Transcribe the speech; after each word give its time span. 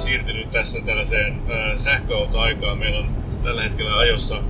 Siirtynyt 0.00 0.52
tässä 0.52 0.80
tällaiseen 0.80 1.32
äh, 1.32 1.74
sähköautoaikaan. 1.74 2.78
Meillä 2.78 2.98
on 2.98 3.16
tällä 3.42 3.62
hetkellä 3.62 3.98
ajossa 3.98 4.42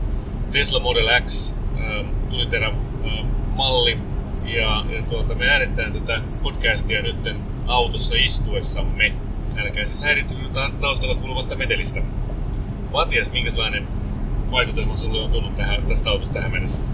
Tesla 0.52 0.80
Model 0.80 1.20
X 1.26 1.54
äh, 1.54 2.06
tuliterä 2.30 2.66
äh, 2.66 3.26
malli. 3.54 3.98
Ja, 4.44 4.84
ja 4.90 5.02
tuota, 5.02 5.34
me 5.34 5.48
äänettään 5.48 5.92
tätä 5.92 6.20
podcastia 6.42 7.02
nyt 7.02 7.34
autossa 7.66 8.14
istuessamme. 8.18 9.12
Älkää 9.56 9.84
siis 9.84 10.02
häiritynyt 10.02 10.52
taustalla 10.80 11.14
kuuluvasta 11.14 11.56
metelistä. 11.56 12.00
Matias, 12.92 13.32
minkälainen 13.32 13.88
vaikutelma 14.50 14.96
sulle 14.96 15.20
on 15.20 15.30
tullut 15.30 15.56
tähän, 15.56 15.82
tästä 15.82 16.10
autosta 16.10 16.34
tähän 16.34 16.50
mennessä? 16.50 16.84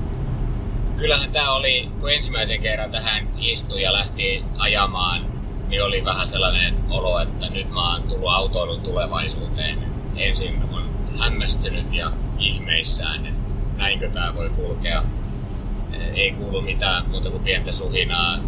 Kyllähän 0.96 1.32
tämä 1.32 1.52
oli, 1.52 1.88
kun 2.00 2.12
ensimmäisen 2.12 2.62
kerran 2.62 2.90
tähän 2.90 3.28
istui 3.38 3.82
ja 3.82 3.92
lähti 3.92 4.44
ajamaan 4.58 5.41
niin 5.72 5.84
oli 5.84 6.04
vähän 6.04 6.28
sellainen 6.28 6.74
olo, 6.90 7.20
että 7.20 7.48
nyt 7.50 7.70
mä 7.70 7.92
oon 7.92 8.02
tullut 8.02 8.32
autoilun 8.32 8.80
tulevaisuuteen. 8.80 9.78
Ensin 10.16 10.62
on 10.72 10.90
hämmästynyt 11.18 11.92
ja 11.92 12.12
ihmeissään, 12.38 13.26
että 13.26 13.40
näinkö 13.76 14.10
tämä 14.10 14.34
voi 14.34 14.50
kulkea. 14.50 15.02
Ei 16.14 16.32
kuulu 16.32 16.60
mitään 16.60 17.10
muuta 17.10 17.30
kuin 17.30 17.42
pientä 17.42 17.72
suhinaa. 17.72 18.38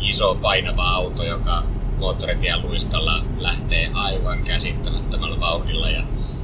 Iso 0.00 0.34
painava 0.34 0.88
auto, 0.88 1.24
joka 1.24 1.62
moottoritien 1.98 2.62
luiskalla 2.62 3.24
lähtee 3.38 3.90
aivan 3.94 4.44
käsittämättömällä 4.44 5.40
vauhdilla. 5.40 5.90
Ja, 5.90 6.02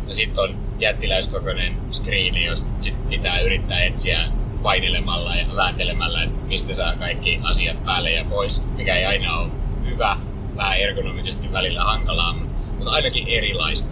ja 0.09 0.15
sitten 0.15 0.45
on 0.45 0.57
jättiläiskokoinen 0.79 1.77
screeni, 1.91 2.45
josta 2.45 2.69
sit 2.81 3.09
pitää 3.09 3.41
yrittää 3.41 3.85
etsiä 3.85 4.19
painelemalla 4.63 5.35
ja 5.35 5.47
vääntelemällä, 5.57 6.23
että 6.23 6.47
mistä 6.47 6.75
saa 6.75 6.97
kaikki 6.97 7.41
asiat 7.43 7.85
päälle 7.85 8.11
ja 8.11 8.25
pois, 8.25 8.63
mikä 8.77 8.97
ei 8.97 9.07
aina 9.07 9.37
ole 9.37 9.62
hyvä, 9.85 10.17
vähän 10.57 10.79
ergonomisesti 10.79 11.53
välillä 11.53 11.85
hankalaa, 11.85 12.33
mutta 12.33 12.91
ainakin 12.91 13.29
erilaista. 13.29 13.91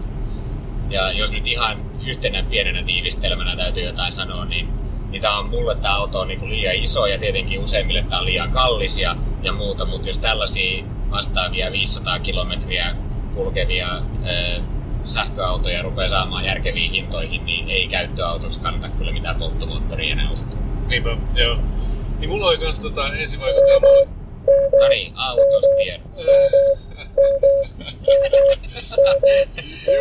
Ja 0.91 1.13
jos 1.13 1.33
nyt 1.33 1.47
ihan 1.47 1.91
yhtenä 2.07 2.43
pienenä 2.43 2.83
tiivistelmänä 2.83 3.57
täytyy 3.57 3.83
jotain 3.83 4.13
sanoa, 4.13 4.45
niin, 4.45 4.69
niin 5.11 5.23
tämä 5.23 5.39
on 5.39 5.49
mulle 5.49 5.75
tämä 5.75 5.97
auto 5.97 6.21
on 6.21 6.29
niin 6.29 6.51
liian 6.51 6.75
iso 6.75 7.07
ja 7.07 7.19
tietenkin 7.19 7.61
useimmille 7.61 8.03
tämä 8.03 8.21
on 8.21 8.27
liian 8.27 8.51
kallis 8.51 8.99
ja, 8.99 9.17
ja 9.43 9.53
muuta, 9.53 9.85
mutta 9.85 10.09
jos 10.09 10.19
tällaisia 10.19 10.85
vastaavia 11.11 11.73
500 11.73 12.19
kilometriä 12.19 12.95
kulkevia 13.35 13.89
ö, 14.27 14.61
sähköautoja 15.05 15.83
rupeaa 15.83 16.09
saamaan 16.09 16.45
järkeviin 16.45 16.91
hintoihin, 16.91 17.47
niin 17.47 17.71
ei 17.71 17.89
käyttöautoksi 17.89 18.61
kannata 18.61 18.89
kyllä 18.89 19.13
mitään 19.13 19.37
polttomoottoria 19.37 20.13
enää 20.13 20.31
ostaa. 20.31 20.59
Niinpä, 20.87 21.17
joo. 21.35 21.59
Niin 22.19 22.31
mulla 22.31 22.47
oli 22.47 22.59
kans 22.59 22.81
tota 22.81 23.07
ensivaikutelma 23.07 24.20
No 24.81 24.89
niin, 24.89 25.13
autostier. 25.17 26.01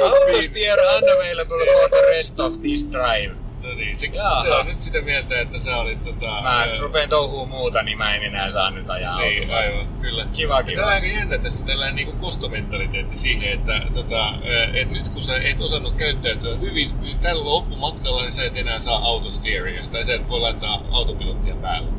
autostier 0.03 0.77
unavailable 0.97 1.65
for 1.73 1.89
the 1.89 2.01
rest 2.17 2.39
of 2.39 2.61
this 2.61 2.85
drive. 2.91 3.35
No 3.63 3.75
niin, 3.75 3.97
se, 3.97 4.09
se 4.43 4.51
on 4.55 4.65
nyt 4.65 4.81
sitä 4.81 5.01
mieltä, 5.01 5.41
että 5.41 5.59
sä 5.59 5.77
olit 5.77 6.03
tota... 6.03 6.41
Mä 6.41 6.49
ää... 6.49 6.77
rupeen 6.79 7.09
touhuu 7.09 7.45
muuta, 7.45 7.83
niin 7.83 7.97
mä 7.97 8.15
en 8.15 8.23
enää 8.23 8.49
saa 8.49 8.71
nyt 8.71 8.89
ajaa 8.89 9.19
Niin, 9.19 9.43
autoa. 9.43 9.57
aivan, 9.57 9.88
kyllä. 10.01 10.27
Kiva, 10.33 10.63
kiva. 10.63 10.75
Tämä 10.75 10.88
on 10.88 10.93
aika 10.93 11.07
jännä 11.07 11.38
tässä 11.38 11.65
tällainen 11.65 11.95
niinku 11.95 12.11
kostomentaliteetti 12.25 13.15
siihen, 13.15 13.53
että 13.53 13.81
tota, 13.93 14.33
et 14.73 14.91
nyt 14.91 15.09
kun 15.09 15.23
sä 15.23 15.38
et 15.38 15.59
osannut 15.59 15.95
käyttäytyä 15.95 16.55
hyvin, 16.55 17.01
niin 17.01 17.19
tällä 17.19 17.45
loppumatkalla 17.45 18.21
niin 18.21 18.31
sä 18.31 18.43
et 18.43 18.57
enää 18.57 18.79
saa 18.79 19.05
autosteeria, 19.05 19.83
tai 19.91 20.05
sä 20.05 20.13
et 20.13 20.29
voi 20.29 20.39
laittaa 20.39 20.83
autopilottia 20.91 21.55
päälle. 21.55 21.89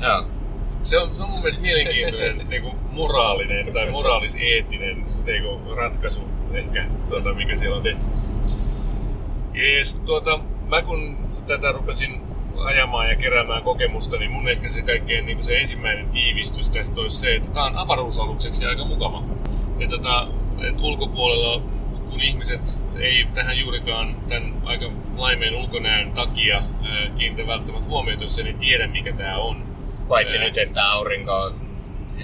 Joo 0.00 0.24
se 0.82 0.98
on, 0.98 1.14
se 1.14 1.22
on 1.22 1.30
mun 1.30 1.38
mielestä 1.38 1.62
mielenkiintoinen 1.62 2.38
niin 2.50 2.62
kuin 2.62 2.74
moraalinen 2.92 3.72
tai 3.72 3.90
moraaliseettinen 3.90 5.04
niin 5.26 5.42
kuin 5.42 5.76
ratkaisu 5.76 6.20
ehkä, 6.52 6.84
tuota, 7.08 7.34
mikä 7.34 7.56
siellä 7.56 7.76
on 7.76 7.82
tehty. 7.82 8.04
Jees, 9.54 9.94
tuota, 9.94 10.40
mä 10.68 10.82
kun 10.82 11.18
tätä 11.46 11.72
rupesin 11.72 12.20
ajamaan 12.56 13.08
ja 13.08 13.16
keräämään 13.16 13.62
kokemusta, 13.62 14.16
niin 14.16 14.30
mun 14.30 14.48
ehkä 14.48 14.68
se 14.68 14.82
kaikkein 14.82 15.26
niin 15.26 15.44
se 15.44 15.58
ensimmäinen 15.58 16.08
tiivistys 16.08 16.70
tästä 16.70 17.00
olisi 17.00 17.16
se, 17.16 17.34
että 17.34 17.50
tämä 17.50 17.66
on 17.66 17.76
avaruusalukseksi 17.76 18.66
aika 18.66 18.84
mukava. 18.84 19.22
Ja 19.78 19.88
tota, 19.88 20.28
että 20.68 20.82
ulkopuolella, 20.82 21.62
kun 22.10 22.20
ihmiset 22.20 22.80
ei 22.98 23.26
tähän 23.34 23.58
juurikaan 23.58 24.16
tämän 24.28 24.54
aika 24.64 24.90
laimeen 25.16 25.54
ulkonäön 25.54 26.12
takia 26.12 26.62
kiinnitä 27.18 27.48
välttämättä 27.48 27.88
huomiota, 27.88 28.22
jos 28.22 28.38
ei 28.38 28.54
tiedä 28.54 28.86
mikä 28.86 29.12
tämä 29.12 29.38
on, 29.38 29.65
Paitsi 30.08 30.38
nyt, 30.38 30.58
että 30.58 30.90
aurinko 30.90 31.52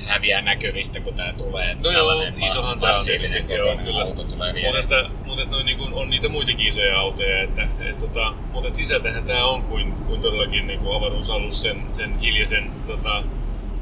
häviää 0.06 0.41
näkyvistä, 0.41 1.00
kun 1.00 1.15
tämä 1.15 1.32
tulee. 1.32 1.75
No 1.75 1.91
joo, 1.91 2.25
isohan 2.47 2.81
tämä 2.81 2.98
on 2.98 3.04
tietysti, 3.04 3.44
joo, 3.48 3.76
kyllä. 3.76 4.03
auto 4.03 4.25
tulee 4.25 4.54
vielä. 4.54 4.81
Mutta, 4.81 4.97
että, 4.97 5.10
mutta 5.26 5.43
että 5.43 5.56
niin 5.56 5.78
kuin, 5.78 5.94
on 5.94 6.10
niitä 6.10 6.28
muitakin 6.28 6.66
isoja 6.66 7.00
autoja, 7.00 7.43
että, 7.43 7.62
että, 7.81 8.00
tota, 8.00 8.34
mutta 8.53 8.69
että 8.69 8.76
sisältähän 8.76 9.25
tämä 9.25 9.44
on 9.44 9.62
kuin, 9.62 9.93
kuin 9.93 10.20
todellakin 10.20 10.66
niin 10.66 10.81
kuin 10.81 10.97
avaruusalus 10.97 11.62
sen, 11.62 11.82
sen 11.97 12.19
hiljaisen, 12.19 12.70
tota, 12.87 13.22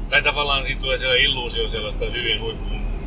tai 0.09 0.21
tavallaan 0.21 0.65
siitä 0.65 0.81
tulee 0.81 0.97
siellä 0.97 1.15
illuusio 1.15 1.69
sellaista 1.69 2.05
hyvin 2.05 2.41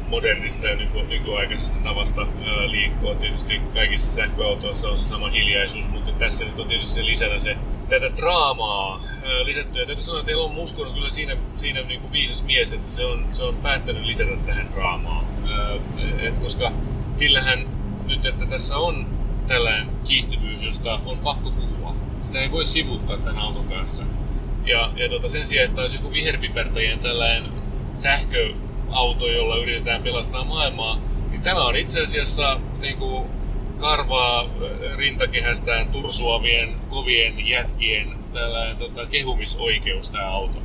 modernista 0.09 0.67
ja 0.67 0.77
nyky, 0.77 1.03
nykyaikaisesta 1.03 1.79
tavasta 1.85 2.21
ää, 2.21 2.71
liikkua. 2.71 3.15
Tietysti 3.15 3.61
kaikissa 3.75 4.13
sähköautoissa 4.13 4.89
on 4.89 4.99
se 4.99 5.05
sama 5.09 5.29
hiljaisuus, 5.29 5.89
mutta 5.89 6.13
tässä 6.13 6.45
nyt 6.45 6.59
on 6.59 6.69
tietysti 6.69 6.95
se 6.95 7.05
lisänä 7.05 7.39
se 7.39 7.57
tätä 7.89 8.17
draamaa 8.17 9.03
lisätty. 9.45 9.79
Ja 9.79 9.87
täytyy 9.87 10.03
sanoa, 10.03 10.21
että 10.21 10.33
Elon 10.33 10.55
Musk 10.55 10.81
on 10.81 10.95
kyllä 10.95 11.11
siinä, 11.11 11.37
siinä 11.57 11.81
niin 11.83 12.01
kuin 12.01 12.13
viisas 12.13 12.43
mies, 12.43 12.73
että 12.73 12.93
se 12.93 13.05
on, 13.05 13.27
se 13.33 13.43
on 13.43 13.57
päättänyt 13.57 14.05
lisätä 14.05 14.37
tähän 14.47 14.69
draamaan. 14.75 15.25
Et 16.19 16.39
koska 16.39 16.73
sillähän 17.13 17.67
nyt, 18.07 18.27
että 18.27 18.47
tässä 18.47 18.77
on 18.77 19.07
tällainen 19.47 19.91
kiihtyvyys, 20.05 20.63
josta 20.63 21.01
on 21.07 21.19
pakko 21.19 21.51
puhua. 21.51 21.97
Sitä 22.21 22.39
ei 22.39 22.51
voi 22.51 22.67
sivuttaa 22.67 23.17
tämän 23.17 23.39
auton 23.39 23.69
kanssa. 23.69 24.05
Ja, 24.67 24.93
ja 24.97 25.09
tota, 25.09 25.29
sen 25.29 25.47
sijaan, 25.47 25.69
että 25.69 25.83
olisi 25.83 25.97
joku 25.97 26.13
viherpipertäjien 26.13 26.99
tällainen 26.99 27.53
sähköauto, 27.95 29.27
jolla 29.27 29.57
yritetään 29.57 30.03
pelastaa 30.03 30.45
maailmaa, 30.45 31.01
niin 31.31 31.43
tämä 31.43 31.65
on 31.65 31.77
itse 31.77 32.05
asiassa 32.05 32.61
niin 32.81 32.97
kuin, 32.97 33.25
karvaa 33.85 34.41
äh, 34.43 34.97
rintakehästään 34.97 35.89
tursuavien 35.89 36.75
kovien 36.89 37.49
jätkien 37.49 38.15
tällainen 38.33 38.77
tota, 38.77 39.07
kehumisoikeus 39.07 40.11
tämä 40.11 40.31
auto. 40.31 40.59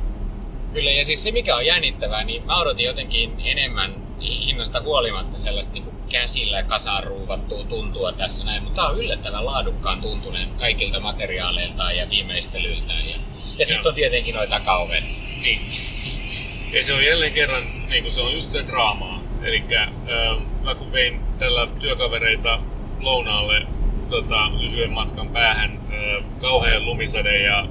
Kyllä, 0.72 0.90
ja 0.90 1.04
siis 1.04 1.22
se 1.22 1.32
mikä 1.32 1.56
on 1.56 1.66
jännittävää, 1.66 2.24
niin 2.24 2.46
mä 2.46 2.60
odotin 2.60 2.86
jotenkin 2.86 3.32
enemmän 3.44 3.94
hinnasta 4.20 4.80
huolimatta 4.80 5.38
sellaista 5.38 5.72
niin 5.72 5.84
käsillä 6.08 6.62
kasaan 6.62 7.04
ruuvattua 7.04 7.64
tuntua 7.64 8.12
tässä 8.12 8.44
näin, 8.44 8.62
mutta 8.62 8.82
tämä 8.82 8.88
on 8.88 8.98
yllättävän 8.98 9.46
laadukkaan 9.46 10.00
tuntunen 10.00 10.48
kaikilta 10.50 11.00
materiaaleiltaan 11.00 11.96
ja 11.96 12.10
viimeistelyltään. 12.10 13.08
Ja, 13.08 13.16
ja 13.58 13.66
sitten 13.66 13.88
on 13.88 13.94
tietenkin 13.94 14.34
noita 14.34 14.58
takaovet. 14.58 15.04
Niin. 15.42 15.60
Ja 16.72 16.84
se 16.84 16.92
on 16.92 17.04
jälleen 17.04 17.32
kerran, 17.32 17.88
niin 17.88 18.02
kuin 18.02 18.12
se 18.12 18.20
on 18.20 18.32
just 18.32 18.52
se 18.52 18.66
draamaa. 18.66 19.22
Eli 19.42 19.64
äh, 19.76 19.88
mä 20.62 20.74
kun 20.74 20.92
vein 20.92 21.20
tällä 21.38 21.68
työkavereita 21.80 22.60
lounaalle 23.00 23.66
tota, 24.10 24.60
lyhyen 24.60 24.92
matkan 24.92 25.28
päähän 25.28 25.70
äh, 25.70 26.24
kauhean 26.40 26.84
lumisade 26.84 27.42
ja 27.42 27.66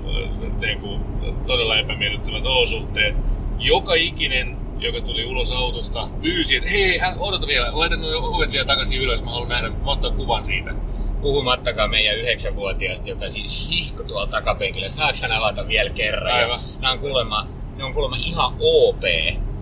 niin 0.60 0.80
kuin, 0.80 1.02
todella 1.48 1.78
epämiellyttävät 1.78 2.46
olosuhteet. 2.46 3.16
Joka 3.60 3.94
ikinen, 3.94 4.58
joka 4.80 5.02
tuli 5.02 5.26
ulos 5.26 5.52
autosta, 5.52 6.10
pyysi, 6.22 6.56
että 6.56 6.70
hei, 6.70 7.00
odota 7.20 7.48
vielä, 7.48 7.70
laita 7.72 7.96
nuo 7.96 8.38
ovet 8.38 8.52
vielä 8.52 8.66
takaisin 8.66 9.02
ylös, 9.02 9.24
mä 9.24 9.32
haluan 9.32 9.50
nähdä, 9.50 9.70
mä 9.70 10.12
kuvan 10.16 10.44
siitä. 10.44 10.74
Puhumattakaan 11.22 11.90
meidän 11.90 12.18
yhdeksänvuotiaasta, 12.18 13.10
joka 13.10 13.30
siis 13.30 13.70
hihko 13.72 14.04
tuolla 14.04 14.28
takapenkillä. 14.28 14.90
Saanko 14.90 15.20
hän 15.22 15.32
avata 15.32 15.68
vielä 15.68 15.90
kerran? 15.90 16.34
Aivan. 16.34 16.60
Nämä 16.82 16.92
on 16.92 17.00
kuulemma, 17.00 17.48
ne 17.78 17.84
on 17.84 17.94
kuulemma 17.94 18.18
ihan 18.26 18.54
OP. 18.60 19.04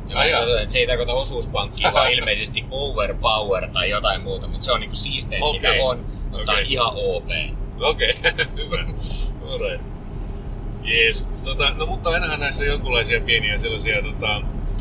Ja 0.09 0.15
mä 0.15 0.19
Ai 0.21 0.31
jaa. 0.31 0.39
katsoin, 0.39 0.63
että 0.63 0.73
se 0.73 0.79
ei 0.79 0.87
tarkoita 0.87 1.13
osuuspankkia, 1.13 1.93
vaan 1.93 2.11
ilmeisesti 2.11 2.65
overpower 2.71 3.67
tai 3.67 3.89
jotain 3.89 4.21
muuta, 4.21 4.47
mutta 4.47 4.65
se 4.65 4.71
on 4.71 4.79
niinku 4.79 4.95
siistein, 4.95 5.43
Okei. 5.43 5.71
mitä 5.71 5.83
on, 5.83 6.05
mutta 6.31 6.51
Okei. 6.51 6.63
on 6.63 6.69
ihan 6.71 6.91
OP. 6.95 7.29
Okei, 7.81 8.15
hyvä. 8.57 8.85
Alright. 9.51 9.85
Jees. 10.83 11.27
Tota, 11.43 11.69
no 11.69 11.85
mutta 11.85 12.09
ainahan 12.09 12.39
näissä 12.39 12.65
jonkunlaisia 12.65 13.21
pieniä 13.21 13.57
sellaisia 13.57 14.01
tota, 14.03 14.27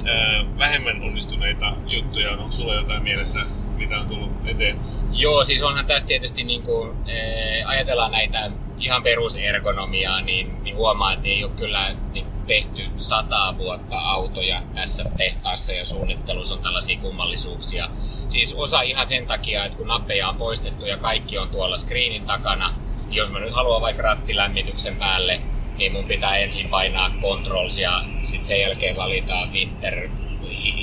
ää, 0.06 0.44
vähemmän 0.58 1.02
onnistuneita 1.02 1.72
juttuja. 1.86 2.30
Onko 2.30 2.50
sulla 2.50 2.74
jotain 2.74 3.02
mielessä, 3.02 3.40
mitä 3.76 3.98
on 4.00 4.08
tullut 4.08 4.30
eteen? 4.46 4.78
Joo, 5.12 5.44
siis 5.44 5.62
onhan 5.62 5.86
tässä 5.86 6.08
tietysti 6.08 6.44
niin 6.44 6.62
kuin, 6.62 6.96
eh, 7.08 7.68
ajatellaan 7.68 8.10
näitä 8.12 8.50
ihan 8.86 9.02
perusergonomiaa, 9.02 10.20
niin, 10.20 10.62
niin 10.62 10.76
huomaa, 10.76 11.12
että 11.12 11.28
ei 11.28 11.44
ole 11.44 11.52
kyllä 11.56 11.80
niin 12.12 12.26
tehty 12.46 12.82
sata 12.96 13.54
vuotta 13.58 13.98
autoja 13.98 14.62
tässä 14.74 15.04
tehtaassa 15.16 15.72
ja 15.72 15.84
suunnittelussa 15.84 16.54
on 16.54 16.62
tällaisia 16.62 16.98
kummallisuuksia. 16.98 17.88
Siis 18.28 18.54
osa 18.54 18.80
ihan 18.80 19.06
sen 19.06 19.26
takia, 19.26 19.64
että 19.64 19.78
kun 19.78 19.86
nappeja 19.86 20.28
on 20.28 20.36
poistettu 20.36 20.86
ja 20.86 20.96
kaikki 20.96 21.38
on 21.38 21.48
tuolla 21.48 21.76
screenin 21.76 22.26
takana, 22.26 22.74
niin 23.06 23.16
jos 23.16 23.32
mä 23.32 23.38
nyt 23.38 23.54
haluan 23.54 23.82
vaikka 23.82 24.02
rattilämmityksen 24.02 24.96
päälle, 24.96 25.40
niin 25.78 25.92
mun 25.92 26.04
pitää 26.04 26.36
ensin 26.36 26.68
painaa 26.68 27.10
controls 27.22 27.78
ja 27.78 28.04
sitten 28.24 28.46
sen 28.46 28.60
jälkeen 28.60 28.96
valita 28.96 29.48
winter 29.52 30.08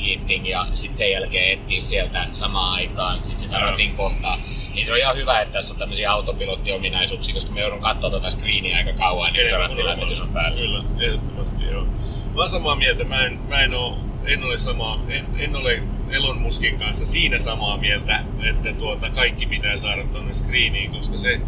heating 0.06 0.49
ja 0.49 0.67
sitten 0.73 0.95
sen 0.95 1.11
jälkeen 1.11 1.59
etsiä 1.59 1.81
sieltä 1.81 2.27
samaan 2.33 2.73
aikaan 2.73 3.25
sit 3.25 3.39
sitä 3.39 3.59
ratin 3.59 3.95
kohtaa. 3.95 4.39
Niin 4.73 4.85
se 4.85 4.91
on 4.91 4.99
ihan 4.99 5.15
hyvä, 5.15 5.39
että 5.39 5.53
tässä 5.53 5.73
on 5.73 5.79
tämmöisiä 5.79 6.11
autopilottiominaisuuksia, 6.11 7.33
koska 7.33 7.51
me 7.51 7.61
joudun 7.61 7.81
katsoa 7.81 8.09
tuota 8.09 8.31
screenia 8.31 8.77
aika 8.77 8.93
kauan, 8.93 9.33
niin 9.33 9.49
se 9.49 9.57
rattilämmitys 9.57 10.29
päällä. 10.29 10.57
Kyllä, 10.57 10.83
ehdottomasti 10.99 11.65
joo. 11.65 11.83
Mä 11.83 12.39
oon 12.39 12.49
samaa 12.49 12.75
mieltä. 12.75 13.03
Mä 13.03 13.25
en, 13.25 13.39
mä 13.49 13.61
en, 13.61 13.73
oo, 13.73 13.97
en 14.25 14.43
ole 14.43 14.57
samaa, 14.57 14.99
en, 15.09 15.25
en 15.39 15.55
ole 15.55 15.83
Elon 16.11 16.37
Muskin 16.37 16.79
kanssa 16.79 17.05
siinä 17.05 17.39
samaa 17.39 17.77
mieltä, 17.77 18.23
että 18.49 18.73
tuota, 18.73 19.09
kaikki 19.09 19.45
pitää 19.45 19.77
saada 19.77 20.03
tuonne 20.03 20.33
screeniin, 20.33 20.91
koska 20.91 21.17
se 21.17 21.41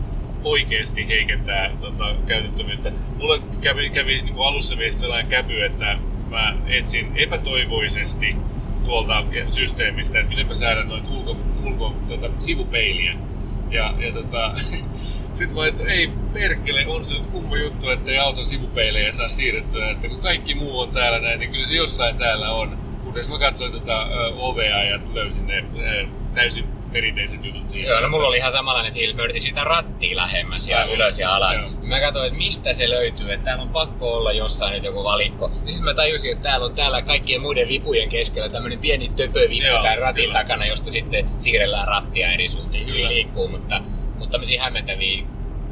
oikeasti 0.44 1.08
heikentää 1.08 1.72
tota, 1.82 2.16
käytettävyyttä. 2.28 2.92
Mulla 3.18 3.40
kävi, 3.62 3.90
kävi 3.90 4.22
niin 4.22 4.36
alussa 4.38 4.76
meistä 4.76 5.02
sellainen 5.02 5.28
käpy, 5.28 5.64
että 5.64 5.98
mä 6.30 6.58
etsin 6.68 7.12
epätoivoisesti 7.16 8.36
tuolta 8.86 9.24
systeemistä, 9.50 10.20
että 10.20 10.30
miten 10.30 10.48
mä 10.48 10.54
säädän 10.54 10.90
noita 10.90 11.10
ulko, 11.10 11.38
ulko 11.68 11.96
tota, 12.08 12.30
sivupeiliä. 12.40 13.16
Ja, 13.72 13.94
ja 14.00 14.12
tota, 14.14 14.52
sitten 15.34 15.58
mä 15.58 15.68
että 15.68 15.84
ei 15.84 16.10
perkele, 16.34 16.88
on 16.88 17.06
se 17.06 17.14
nyt 17.14 17.28
kumma 17.28 17.58
juttu, 17.58 17.90
että 17.90 18.12
ei 18.12 18.18
auton 18.18 18.46
sivupeilejä 18.46 19.12
saa 19.12 19.28
siirrettyä, 19.28 19.90
että 19.90 20.08
kun 20.08 20.22
kaikki 20.22 20.56
muu 20.56 20.80
on 20.80 20.92
täällä 20.92 21.20
näin, 21.20 21.40
niin 21.40 21.52
kyllä 21.52 21.66
se 21.66 21.76
jossain 21.76 22.18
täällä 22.18 22.52
on. 22.52 22.78
Kunnes 23.04 23.30
mä 23.30 23.40
katsoin 23.40 23.72
tätä 23.72 24.02
ö, 24.02 24.34
ovea 24.36 24.84
ja 24.84 25.00
löysin 25.14 25.48
ne 25.48 25.64
ö, 25.80 26.06
täysin 26.34 26.75
perinteiset 26.96 27.46
jutut 27.46 27.70
siinä. 27.70 27.90
Joo, 27.90 28.02
no 28.02 28.10
mulla 28.10 28.28
oli 28.28 28.38
ihan 28.38 28.52
samanlainen 28.52 28.94
fiilis. 28.94 29.16
Mä 29.16 29.24
yritin 29.24 29.42
siitä 29.42 29.64
rattia 29.64 30.16
lähemmäs 30.16 30.68
ja 30.68 30.78
Aivan. 30.78 30.94
ylös 30.94 31.20
ja 31.20 31.36
alas. 31.36 31.58
Joo. 31.58 31.70
Mä 31.82 32.00
katsoin, 32.00 32.28
että 32.28 32.38
mistä 32.38 32.74
se 32.74 32.90
löytyy, 32.90 33.32
että 33.34 33.46
täällä 33.46 33.64
on 33.64 33.70
pakko 33.70 34.18
olla 34.18 34.32
jossain 34.32 34.74
nyt 34.74 34.84
joku 34.84 35.04
valikko. 35.04 35.52
Ja 35.66 35.72
sitten 35.72 35.84
mä 35.84 35.94
tajusin, 35.94 36.32
että 36.32 36.50
täällä 36.50 36.66
on 36.66 36.76
täällä 36.76 37.02
kaikkien 37.02 37.42
muiden 37.42 37.68
vipujen 37.68 38.10
keskellä 38.10 38.50
tämmönen 38.50 38.80
pieni 38.80 39.10
töpövippu 39.10 39.68
Joo, 39.68 39.82
tämän 39.82 39.98
ratin 39.98 40.24
kyllä. 40.24 40.40
takana, 40.40 40.66
josta 40.66 40.92
sitten 40.92 41.30
siirrellään 41.38 41.88
rattia 41.88 42.32
eri 42.32 42.48
suuntiin. 42.48 42.88
Hyvin 42.88 43.10
liikkuu, 43.10 43.48
mutta, 43.48 43.82
mutta 44.16 44.32
tämmöisiä 44.32 44.64
hämmentäviä 44.64 45.24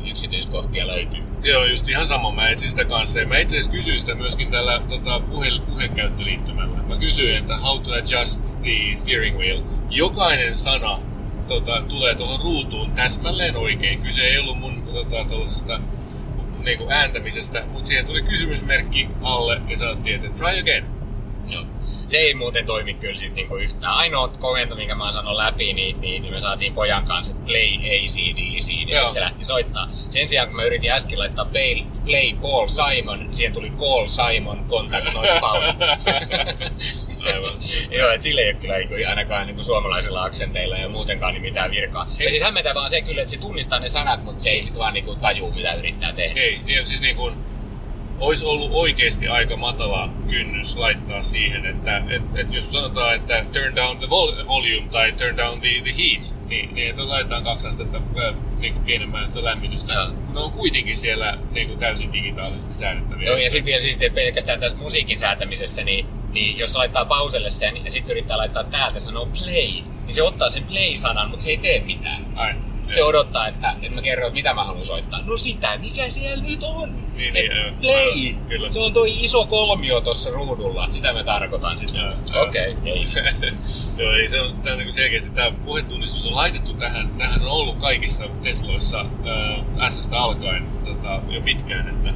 yksityiskohtia 0.09 0.87
löytyy. 0.87 1.23
Joo, 1.43 1.65
just 1.65 1.89
ihan 1.89 2.07
sama. 2.07 2.31
Mä 2.31 2.49
etsin 2.49 2.69
sitä 2.69 2.85
kanssa. 2.85 3.19
Ja 3.19 3.27
mä 3.27 3.37
itse 3.37 3.55
asiassa 3.55 3.71
kysyin 3.71 4.01
sitä 4.01 4.15
myöskin 4.15 4.51
tällä 4.51 4.81
tota, 4.89 5.19
puhe, 5.19 5.49
puhekäyttöliittymällä. 5.69 6.77
Mä 6.77 6.95
kysyin, 6.95 7.37
että 7.37 7.57
how 7.57 7.81
to 7.81 7.91
adjust 7.91 8.45
the 8.45 8.95
steering 8.95 9.37
wheel. 9.37 9.61
Jokainen 9.89 10.55
sana 10.55 10.99
tota, 11.47 11.81
tulee 11.81 12.15
tuohon 12.15 12.39
ruutuun 12.43 12.91
täsmälleen 12.91 13.55
oikein. 13.55 14.01
Kyse 14.01 14.21
ei 14.21 14.39
ollut 14.39 14.59
mun 14.59 14.81
tota, 14.93 15.25
tuollaisesta 15.29 15.79
niin 16.63 16.77
kuin 16.77 16.91
ääntämisestä, 16.91 17.63
mutta 17.65 17.87
siihen 17.87 18.05
tuli 18.05 18.21
kysymysmerkki 18.21 19.07
alle 19.21 19.61
ja 19.69 19.77
sanottiin, 19.77 20.15
että 20.15 20.37
try 20.37 20.59
again. 20.59 20.85
Joo. 21.47 21.65
Se 22.07 22.17
ei 22.17 22.33
muuten 22.33 22.65
toimi 22.65 22.93
kyllä 22.93 23.19
sit 23.19 23.33
niinku 23.35 23.55
yhtään. 23.55 23.93
Ainoa 23.93 24.27
komento, 24.27 24.75
minkä 24.75 24.95
mä 24.95 25.03
oon 25.03 25.13
sanonut 25.13 25.37
läpi, 25.37 25.73
niin, 25.73 26.01
niin, 26.01 26.21
niin 26.21 26.33
me 26.33 26.39
saatiin 26.39 26.73
pojan 26.73 27.05
kanssa 27.05 27.35
play 27.45 27.75
ACDC, 27.75 28.67
niin 28.67 28.89
Joo. 28.89 29.03
sit 29.03 29.13
se 29.13 29.21
lähti 29.21 29.45
soittaa. 29.45 29.89
Sen 30.09 30.29
sijaan, 30.29 30.47
kun 30.47 30.55
mä 30.55 30.63
yritin 30.63 30.91
äsken 30.91 31.19
laittaa 31.19 31.45
play, 31.45 31.75
play 32.05 32.33
Paul 32.41 32.67
Simon, 32.67 33.19
niin 33.19 33.37
siihen 33.37 33.53
tuli 33.53 33.69
Call 33.69 34.07
Simon 34.07 34.65
Contact 34.69 35.05
Not 35.13 35.25
Found. 35.39 35.65
Aivan. 37.25 37.53
Joo, 37.99 38.11
et 38.11 38.23
sille 38.23 38.41
ei 38.41 38.51
ole 38.51 38.53
kyllä 38.61 38.77
niinku 38.77 38.95
ainakaan 39.07 39.47
niinku 39.47 39.63
suomalaisilla 39.63 40.23
aksenteilla 40.23 40.77
ja 40.77 40.89
muutenkaan 40.89 41.33
niin 41.33 41.41
mitään 41.41 41.71
virkaa. 41.71 42.07
Ja 42.19 42.29
siis 42.29 42.43
hämmentää 42.43 42.73
vaan 42.73 42.89
se 42.89 43.01
kyllä, 43.01 43.21
että 43.21 43.31
se 43.31 43.39
tunnistaa 43.39 43.79
ne 43.79 43.89
sanat, 43.89 44.23
mutta 44.23 44.43
se 44.43 44.49
ei 44.49 44.63
sit 44.63 44.77
vaan 44.77 44.93
niinku 44.93 45.15
tajuu, 45.15 45.51
mitä 45.51 45.73
yrittää 45.73 46.13
tehdä. 46.13 46.41
Ei, 46.41 46.59
niin, 46.65 46.85
siis 46.85 47.01
niin 47.01 47.15
kuin, 47.15 47.35
olisi 48.19 48.45
ollut 48.45 48.71
oikeasti 48.73 49.27
aika 49.27 49.57
matala 49.57 50.09
kynnys 50.29 50.75
laittaa 50.75 51.21
siihen, 51.21 51.65
että 51.65 52.03
et, 52.09 52.21
et 52.35 52.53
jos 52.53 52.71
sanotaan, 52.71 53.15
että 53.15 53.45
turn 53.53 53.75
down 53.75 53.97
the 53.97 54.07
vol- 54.07 54.47
volume 54.47 54.89
tai 54.91 55.11
turn 55.11 55.37
down 55.37 55.61
the, 55.61 55.69
the 55.83 55.93
heat, 55.97 56.35
niin, 56.47 56.75
niin 56.75 56.89
että 56.89 57.07
laitetaan 57.07 57.43
kaksi 57.43 57.67
astetta 57.67 57.97
äh, 57.97 58.35
niin 58.57 58.73
kuin 58.73 58.85
pienemmän 58.85 59.31
lämmitystä. 59.35 59.93
Joo. 59.93 60.07
Ne 60.33 60.39
on 60.39 60.51
kuitenkin 60.51 60.97
siellä 60.97 61.37
niin 61.51 61.67
kuin 61.67 61.79
täysin 61.79 62.13
digitaalisesti 62.13 62.73
säädettäviä. 62.73 63.27
Joo, 63.27 63.37
ja 63.37 63.49
sitten 63.49 63.65
vielä 63.65 63.81
siis 63.81 63.99
pelkästään 64.13 64.59
tässä 64.59 64.77
musiikin 64.77 65.19
säätämisessä, 65.19 65.83
niin, 65.83 66.05
niin 66.33 66.57
jos 66.57 66.75
laittaa 66.75 67.05
pauselle 67.05 67.49
sen 67.49 67.85
ja 67.85 67.91
sitten 67.91 68.11
yrittää 68.11 68.37
laittaa 68.37 68.63
täältä 68.63 68.99
sanoo 68.99 69.25
play, 69.25 69.83
niin 70.05 70.15
se 70.15 70.23
ottaa 70.23 70.49
sen 70.49 70.63
play-sanan, 70.63 71.29
mutta 71.29 71.43
se 71.43 71.49
ei 71.49 71.57
tee 71.57 71.79
mitään. 71.79 72.25
Ai, 72.35 72.53
Se 72.91 73.03
odottaa, 73.03 73.47
että, 73.47 73.75
että 73.81 73.95
mä 73.95 74.01
kerron, 74.01 74.27
että 74.27 74.35
mitä 74.35 74.53
mä 74.53 74.63
haluan 74.63 74.85
soittaa. 74.85 75.21
No 75.21 75.37
sitä, 75.37 75.77
mikä 75.77 76.09
siellä 76.09 76.43
nyt 76.43 76.63
on? 76.63 77.03
Niin, 77.15 77.35
Et 77.37 77.45
niin, 77.49 77.75
play! 77.81 78.33
Kyllä. 78.47 78.69
Se 78.69 78.79
on 78.79 78.93
toi 78.93 79.23
iso 79.23 79.45
kolmio 79.45 80.01
tuossa 80.01 80.29
ruudulla. 80.29 80.87
Sitä 80.91 81.13
mä 81.13 81.23
tarkoitan 81.23 81.77
sitten. 81.77 82.01
Okei, 82.47 82.77
ei 82.85 83.05
se. 83.05 83.23
Joo, 83.97 84.13
ei 84.13 84.29
se 84.29 84.41
on 84.41 84.61
tää 84.63 84.73
on 84.73 84.79
niin 84.79 84.93
selkeästi. 84.93 85.31
Tämä 85.31 85.51
puhetunnistus 85.65 86.25
on 86.25 86.35
laitettu 86.35 86.73
tähän. 86.73 87.15
Tähän 87.17 87.41
on 87.41 87.47
ollut 87.51 87.77
kaikissa 87.77 88.23
Tesloissa 88.41 89.01
äh, 89.01 89.89
S-stä 89.89 90.17
alkaen 90.17 90.67
tota, 90.85 91.21
jo 91.29 91.41
pitkään. 91.41 91.87
Että, 91.89 92.13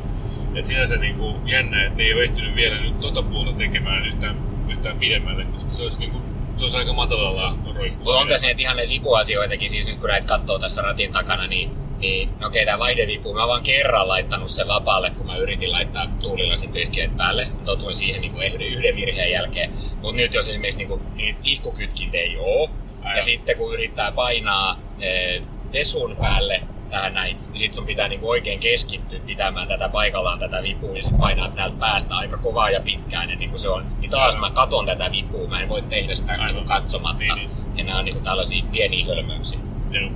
et 0.56 0.66
sinänsä 0.66 0.96
niin 0.96 1.16
kuin 1.16 1.48
jännä, 1.48 1.86
että 1.86 1.98
ne 1.98 2.04
ei 2.04 2.14
ole 2.14 2.24
ehtinyt 2.24 2.56
vielä 2.56 2.82
nyt 2.82 3.00
tota 3.00 3.22
puolta 3.22 3.54
tekemään 3.54 4.06
yhtään, 4.08 4.38
yhtään 4.70 5.00
pidemmälle, 5.00 5.46
koska 5.46 5.72
se 5.72 5.84
olisi, 5.84 6.00
niin 6.00 6.12
kuin, 6.12 6.24
se 6.58 6.64
olisi 6.64 6.78
aika 6.78 6.94
matalalla 6.94 7.58
roikkuu. 7.76 8.04
Mutta 8.04 8.20
on 8.20 8.28
tässä 8.28 8.46
näitä 8.46 8.62
ihan 8.62 8.78
näitä 8.78 8.92
vipuasioitakin, 8.92 9.70
siis 9.70 9.88
nyt 9.88 10.00
kun 10.00 10.10
näitä 10.10 10.28
katsoo 10.28 10.60
tässä 10.60 10.82
ratin 10.82 11.12
takana, 11.12 11.48
niin, 11.48 11.72
niin 11.98 12.30
no 12.40 12.48
okei, 12.48 12.66
tämä 12.66 12.80
vaihdevipu, 12.80 13.34
mä 13.34 13.48
vaan 13.48 13.64
kerran 13.64 14.08
laittanut 14.08 14.50
sen 14.50 14.68
vapaalle, 14.68 15.10
kun 15.10 15.26
mä 15.26 15.38
yritin 15.38 15.72
laittaa 15.72 16.08
tuulilasin 16.20 16.72
pyyhkeet 16.72 17.18
päälle. 17.18 17.48
Totuin 17.66 17.96
siihen 17.96 18.22
niin 18.22 18.34
kuin 18.34 18.48
yhden, 18.48 18.68
yhden 18.68 18.96
virheen 18.96 19.32
jälkeen. 19.32 19.74
Mutta 20.02 20.16
nyt 20.16 20.34
jos 20.34 20.50
esimerkiksi 20.50 20.78
niin 20.78 20.88
kuin, 20.88 21.02
niin 21.16 21.36
ihkukytkintä 21.44 22.18
ei 22.18 22.38
oo, 22.40 22.70
ja 23.16 23.22
sitten 23.22 23.58
kun 23.58 23.74
yrittää 23.74 24.12
painaa 24.12 24.80
eh, 25.00 25.42
pesun 25.72 26.16
päälle 26.22 26.62
tähän 26.90 27.14
näin, 27.14 27.38
niin 27.50 27.60
sit 27.60 27.74
sun 27.74 27.86
pitää 27.86 28.08
niinku 28.08 28.30
oikein 28.30 28.60
keskittyä 28.60 29.20
pitämään 29.26 29.68
tätä 29.68 29.90
paikallaan 29.90 30.40
tätä 30.40 30.64
vipua 30.64 30.98
ja 30.98 31.04
sit 31.04 31.18
painaa 31.18 31.50
täältä 31.50 31.78
päästä 31.80 32.16
aika 32.16 32.38
kovaa 32.38 32.70
ja 32.70 32.80
pitkään 32.82 33.30
ennen 33.30 33.50
kuin 33.50 33.60
se 33.60 33.70
on. 33.70 33.86
Niin 34.00 34.12
taas 34.12 34.38
mä 34.38 34.50
katon 34.52 34.86
tätä 34.86 35.12
vipua, 35.12 35.48
mä 35.48 35.62
en 35.62 35.70
voi 35.70 35.82
tehdä 35.82 36.16
sitä 36.16 36.32
Aivan. 36.32 36.48
niinku 36.48 36.68
katsomatta. 36.68 37.18
Niin, 37.20 37.36
niin. 37.36 37.50
Ja 37.76 37.84
nämä 37.84 38.00
on 38.00 38.06
niinku 38.06 38.22
tällaisia 38.22 38.64
pieniä 38.72 39.06
hölmöyksiä. 39.06 39.60
Joo. 39.92 40.10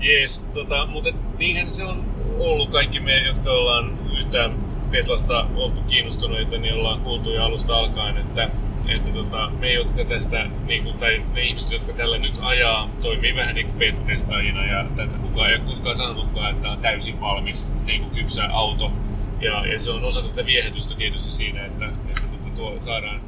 Jees, 0.00 0.42
tota, 0.54 0.86
mutta 0.86 1.10
niinhän 1.38 1.72
se 1.72 1.84
on 1.84 2.04
ollut 2.38 2.70
kaikki 2.70 3.00
me, 3.00 3.18
jotka 3.18 3.50
ollaan 3.50 3.98
yhtään 4.18 4.68
Teslasta 4.90 5.46
oltu 5.56 5.80
kiinnostuneita, 5.80 6.58
niin 6.58 6.74
ollaan 6.74 7.00
kuultu 7.00 7.30
jo 7.30 7.44
alusta 7.44 7.76
alkaen, 7.76 8.16
että, 8.16 8.50
että 8.88 9.10
tota, 9.10 9.50
me, 9.60 9.72
jotka 9.72 10.04
tästä, 10.04 10.46
niin 10.66 10.84
kuin, 10.84 10.98
tai 10.98 11.22
ne 11.34 11.42
ihmiset, 11.42 11.70
jotka 11.70 11.92
tällä 11.92 12.18
nyt 12.18 12.34
ajaa, 12.40 12.90
toimii 13.02 13.36
vähän 13.36 13.54
niin 13.54 13.66
kuin 13.66 13.78
beta-testaajina 13.78 14.64
ja 14.64 14.84
tätä 14.96 15.18
kukaan 15.18 15.50
ei 15.50 15.56
ole 15.56 15.64
koskaan 15.64 15.96
sanonutkaan, 15.96 16.54
että 16.54 16.70
on 16.70 16.78
täysin 16.78 17.20
valmis 17.20 17.70
niin 17.84 18.00
kuin 18.00 18.14
kypsä 18.14 18.48
auto. 18.52 18.92
Ja, 19.40 19.66
ja 19.66 19.80
se 19.80 19.90
on 19.90 20.04
osa 20.04 20.22
tätä 20.22 20.46
viehätystä 20.46 20.94
tietysti 20.94 21.32
siinä, 21.32 21.64
että, 21.64 21.84
että 21.86 22.22
tota, 22.22 22.56
tuo 22.56 22.74
saadaan, 22.78 23.20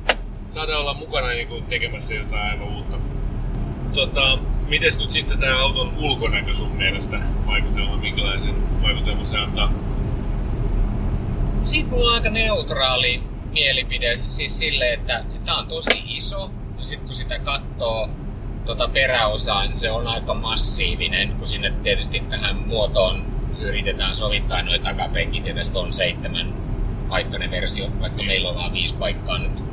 saadaan 0.48 0.80
olla 0.80 0.94
mukana 0.94 1.28
niin 1.28 1.48
kuin 1.48 1.64
tekemässä 1.64 2.14
jotain 2.14 2.50
aivan 2.50 2.76
uutta. 2.76 2.96
Tota, 3.94 4.38
mites 4.68 4.98
nyt 4.98 5.10
sitten 5.10 5.38
tämä 5.38 5.60
auton 5.60 5.92
ulkonäkö 5.98 6.54
sun 6.54 6.72
mielestä 6.76 7.20
vaikutelma, 7.46 7.96
minkälaisen 7.96 8.82
vaikutelman 8.82 9.26
se 9.26 9.38
antaa? 9.38 9.72
Siitä 11.64 11.96
on 11.96 12.14
aika 12.14 12.30
neutraali 12.30 13.29
mielipide, 13.52 14.20
siis 14.28 14.58
silleen, 14.58 15.00
että 15.00 15.24
tämä 15.44 15.58
on 15.58 15.66
tosi 15.66 16.02
iso, 16.06 16.50
ja 16.78 16.84
sitten 16.84 17.06
kun 17.06 17.14
sitä 17.14 17.38
katsoo, 17.38 18.08
tota 18.64 18.88
peräosaan, 18.88 19.76
se 19.76 19.90
on 19.90 20.06
aika 20.06 20.34
massiivinen, 20.34 21.32
kun 21.36 21.46
sinne 21.46 21.70
tietysti 21.82 22.20
tähän 22.20 22.56
muotoon 22.56 23.26
yritetään 23.60 24.14
sovittaa 24.14 24.62
noin 24.62 24.82
takapenkit, 24.82 25.46
ja 25.46 25.54
tästä 25.54 25.78
on 25.78 25.92
seitsemän 25.92 26.54
paikkainen 27.08 27.50
versio, 27.50 27.88
vaikka 28.00 28.22
meillä 28.22 28.48
on 28.48 28.54
vaan 28.54 28.72
viisi 28.72 28.94
paikkaa 28.94 29.38
nyt. 29.38 29.64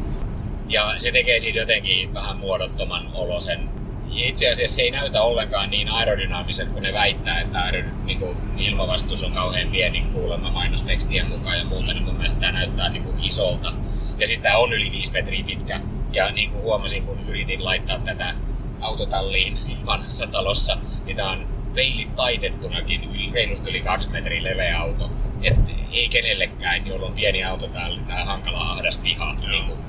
Ja 0.70 0.94
se 0.98 1.12
tekee 1.12 1.40
siitä 1.40 1.60
jotenkin 1.60 2.14
vähän 2.14 2.38
muodottoman 2.38 3.10
olosen. 3.14 3.70
Itse 4.12 4.52
asiassa 4.52 4.76
se 4.76 4.82
ei 4.82 4.92
näytä 4.92 5.22
ollenkaan 5.22 5.70
niin 5.70 5.90
aerodynaamiset 5.90 6.70
kuin 6.70 6.84
ne 6.84 6.94
väittää, 6.94 7.42
että 7.42 7.60
aerod- 7.60 8.06
niin 8.06 8.20
kuin 8.20 8.38
ilmavastus 8.58 9.24
on 9.24 9.32
kauhean 9.32 9.68
pieni 9.68 10.02
kuulemma 10.02 10.52
mainostekstien 10.52 11.30
mukaan 11.30 11.58
ja 11.58 11.66
muuta, 11.66 11.94
niin 11.94 12.04
mun 12.04 12.16
mielestä 12.16 12.40
tämä 12.40 12.52
näyttää 12.52 12.90
niin 12.90 13.04
kuin 13.04 13.24
isolta. 13.24 13.74
Ja 14.18 14.28
siis 14.28 14.40
tämä 14.40 14.58
on 14.58 14.74
yli 14.74 14.92
5 14.92 15.12
metriä 15.12 15.44
pitkä. 15.46 15.80
Ja 16.12 16.32
niin 16.32 16.52
kuin 16.52 16.64
huomasin, 16.64 17.04
kun 17.04 17.20
yritin 17.28 17.66
laittaa 17.66 18.00
tätä 18.00 18.34
autotalliin 18.82 19.58
vanhassa 19.86 20.28
talossa, 20.28 20.78
niin 21.06 21.18
tämä 21.18 21.32
on 21.32 21.48
veilit 21.76 22.16
taitettunakin 22.16 23.04
yli, 23.04 23.32
reilusti 23.34 23.70
yli 23.70 23.82
kaksi 23.82 24.10
metriä 24.10 24.44
leveä 24.44 24.80
auto. 24.80 25.12
Et 25.42 25.56
ei 25.92 26.10
kenellekään, 26.10 26.88
jolla 26.88 27.06
on 27.06 27.14
pieni 27.14 27.44
auto 27.44 27.68
täällä, 27.68 28.00
tämä 28.08 28.26
hankala 28.26 28.72
ahdas 28.72 28.98
piha. 28.98 29.36
Niin 29.48 29.66
kuin, 29.66 29.80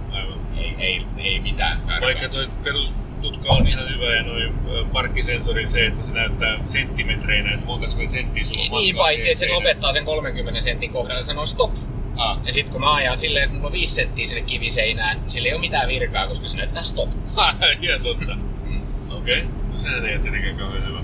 ei, 0.59 0.75
ei, 0.79 1.07
ei 1.17 1.41
mitään. 1.41 1.79
Vaikka 2.01 2.29
toi 2.29 2.49
perustutka 3.19 3.53
on 3.53 3.67
ihan 3.67 3.95
hyvä 3.95 4.15
ja 4.15 4.23
noin 4.23 4.55
parkkisensori 4.93 5.67
se, 5.67 5.87
että 5.87 6.03
se 6.03 6.13
näyttää 6.13 6.59
senttimetreinä, 6.67 7.51
että 7.51 7.67
monta 7.67 7.91
senttiä 7.91 8.45
sulla 8.45 8.77
on 8.77 8.83
Niin 8.83 8.97
paitsi, 8.97 9.31
että 9.31 9.41
se 9.41 9.49
lopettaa 9.49 9.93
sen 9.93 10.05
30 10.05 10.61
sentin 10.61 10.91
kohdalla 10.91 11.19
ja 11.19 11.23
sanoo 11.23 11.47
stop. 11.47 11.75
Ah. 12.17 12.39
Ja 12.45 12.53
sitten 12.53 12.73
kun 12.73 12.81
mä 12.81 12.95
ajan 12.95 13.19
silleen, 13.19 13.45
että 13.45 13.55
mulla 13.55 13.67
on 13.67 13.73
5 13.73 13.95
senttiä 13.95 14.27
sinne 14.27 14.43
kiviseinään, 14.43 15.21
niin 15.21 15.31
sillä 15.31 15.47
ei 15.49 15.53
ole 15.53 15.61
mitään 15.61 15.89
virkaa, 15.89 16.29
koska 16.29 16.47
se 16.47 16.57
näyttää 16.57 16.83
stop. 16.83 17.11
Ihan 17.83 18.03
totta. 18.03 18.37
Okei, 19.11 19.39
okay. 19.39 19.51
no 19.73 19.79
sehän 19.79 20.07
ei 20.07 20.15
ole 20.15 20.23
tietenkään 20.23 20.57
kauhean 20.57 20.87
hyvä. 20.87 21.01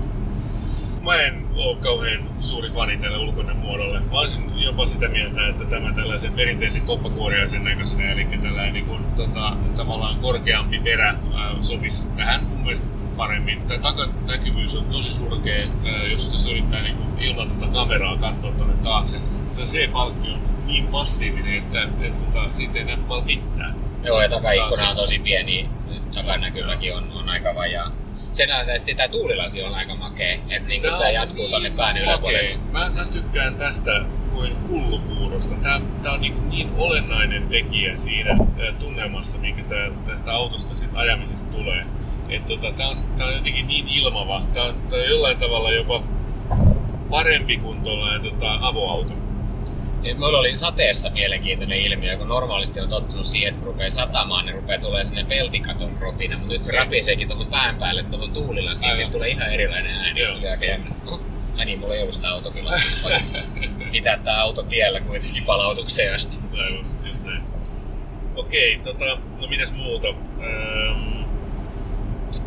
Mä 1.03 1.23
en 1.23 1.44
oo 1.57 1.77
kauhean 1.77 2.31
suuri 2.41 2.71
fani 2.71 2.97
tälle 2.97 3.19
ulkoinen 3.19 3.57
muodolle. 3.57 4.01
Mä 4.01 4.19
olisin 4.19 4.63
jopa 4.63 4.87
sitä 4.87 5.09
mieltä, 5.09 5.49
että 5.49 5.65
tämä 5.65 5.93
tällaisen 5.93 6.33
perinteisen 6.33 6.83
koppakuoriaisen 6.83 7.65
näköisenä, 7.65 8.13
eli 8.13 8.25
tällainen 8.25 8.73
niin 8.73 8.87
kuin, 8.87 9.05
tota, 9.17 9.57
tavallaan 9.77 10.17
korkeampi 10.17 10.79
perä 10.79 11.15
ää, 11.35 11.55
sopisi 11.63 12.09
tähän 12.09 12.45
mun 12.45 12.59
mielestä 12.59 12.87
paremmin. 13.17 13.63
Tämä 13.63 13.81
takanäkyvyys 13.81 14.75
on 14.77 14.85
tosi 14.85 15.13
surkea, 15.13 15.67
ää, 15.87 16.03
jos 16.03 16.29
tässä 16.29 16.51
yrittää 16.51 16.83
niin 16.83 16.97
kuin, 16.97 17.19
ilman 17.19 17.51
tätä 17.51 17.73
kameraa 17.73 18.17
katsoa 18.17 18.53
tuonne 18.53 18.75
taakse. 18.75 19.17
Tämä 19.55 19.67
C-palkki 19.67 20.29
on 20.29 20.41
niin 20.67 20.91
massiivinen, 20.91 21.55
että, 21.55 21.83
että, 21.83 22.07
että 22.07 22.41
siitä 22.51 22.79
ei 22.79 22.97
paljon 23.09 23.27
mitään. 23.27 23.75
Joo, 24.05 24.23
ja 24.23 24.29
takaikkuna 24.29 24.91
on 24.91 24.97
tosi 24.97 25.19
pieni, 25.19 25.69
takanäkymäkin 26.15 26.97
on, 26.97 27.13
on 27.13 27.29
aika 27.29 27.55
vajaa. 27.55 27.91
Sen 28.35 28.49
näyttäisi, 28.49 28.95
tämä 28.95 29.09
tuulilasi 29.09 29.63
on 29.63 29.75
aika 29.75 29.95
makea, 29.95 30.35
että 30.35 30.69
niin 30.69 30.83
tämä 30.83 31.11
jatkuu 31.11 31.39
niin 31.39 31.51
tonne 31.51 31.71
pään 31.71 31.95
makea. 31.95 32.03
yläpuolelle. 32.03 32.59
Mä, 32.73 32.91
mä 32.91 33.05
tykkään 33.05 33.55
tästä 33.55 34.03
kuin 34.33 34.69
hullupuurosta. 34.69 35.55
Tää, 35.55 35.81
tää 36.03 36.13
on 36.13 36.21
niin, 36.21 36.51
niin 36.51 36.71
olennainen 36.77 37.49
tekijä 37.49 37.97
siinä 37.97 38.37
tunnelmassa, 38.79 39.39
minkä 39.39 39.63
tää, 39.63 39.91
tästä 40.07 40.33
autosta 40.33 40.75
sit 40.75 40.91
ajamisesta 40.95 41.49
tulee. 41.53 41.87
Et 42.29 42.47
tota, 42.47 42.73
tää, 42.73 42.89
on, 42.89 43.05
tää 43.17 43.27
on 43.27 43.35
jotenkin 43.35 43.67
niin 43.67 43.89
ilmava. 43.89 44.43
Tää 44.55 44.63
on, 44.63 44.75
tää 44.91 44.99
on 44.99 45.09
jollain 45.09 45.37
tavalla 45.37 45.71
jopa 45.71 46.03
parempi 47.11 47.57
kuin 47.57 47.81
tuollainen 47.83 48.23
tota, 48.23 48.59
avoauto. 48.61 49.24
Siis 50.05 50.17
mulla 50.17 50.39
oli 50.39 50.55
sateessa 50.55 51.11
mielenkiintoinen 51.11 51.79
ilmiö, 51.79 52.17
kun 52.17 52.29
normaalisti 52.29 52.81
on 52.81 52.89
tottunut 52.89 53.27
siihen, 53.27 53.49
että 53.49 53.59
kun 53.59 53.73
rupeaa 53.73 53.91
satamaan, 53.91 54.45
niin 54.45 54.55
rupeaa 54.55 54.81
tulee 54.81 55.05
sinne 55.05 55.25
peltikaton 55.25 55.97
ropina, 56.01 56.39
mutta 56.39 56.53
nyt 56.53 56.63
se 56.63 56.73
rapiseekin 56.73 57.29
tuohon 57.29 57.47
pään 57.47 57.77
päälle, 57.77 58.03
tuohon 58.03 58.31
Aivan. 58.59 58.77
siitä 58.77 59.11
tulee 59.11 59.29
ihan 59.29 59.53
erilainen 59.53 59.95
ääni, 59.95 60.21
Joo. 60.21 60.33
se 60.33 60.39
oli 60.39 60.49
aika 60.49 60.65
jännä. 60.65 60.95
No, 61.05 61.21
ai 61.59 61.65
niin, 61.65 61.79
mulla 61.79 61.95
ei 61.95 62.01
ollut 62.01 62.15
sitä 62.15 62.31
autopilaa. 62.31 62.75
Pitää 63.93 64.19
tää 64.19 64.41
auto 64.41 64.63
tiellä 64.63 65.01
kuitenkin 65.01 65.45
palautukseen 65.45 66.15
asti. 66.15 66.39
Aivan, 66.53 66.87
just 67.05 67.25
näin. 67.25 67.43
Okei, 68.37 68.81
tota, 68.85 69.05
no 69.41 69.47
mitäs 69.49 69.73
muuta? 69.73 70.09
Öm, 70.09 71.25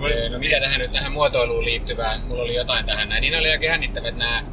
Öö, 0.03 0.29
No 0.29 0.39
mitä 0.39 0.59
tähän 0.59 0.79
nyt 0.79 0.91
tähän 0.91 1.11
muotoiluun 1.11 1.65
liittyvään, 1.65 2.21
mulla 2.21 2.43
oli 2.43 2.55
jotain 2.55 2.85
tähän 2.85 3.09
näin, 3.09 3.21
niin 3.21 3.39
oli 3.39 3.51
aika 3.51 3.65
jännittävät 3.65 4.17
nämä, 4.17 4.43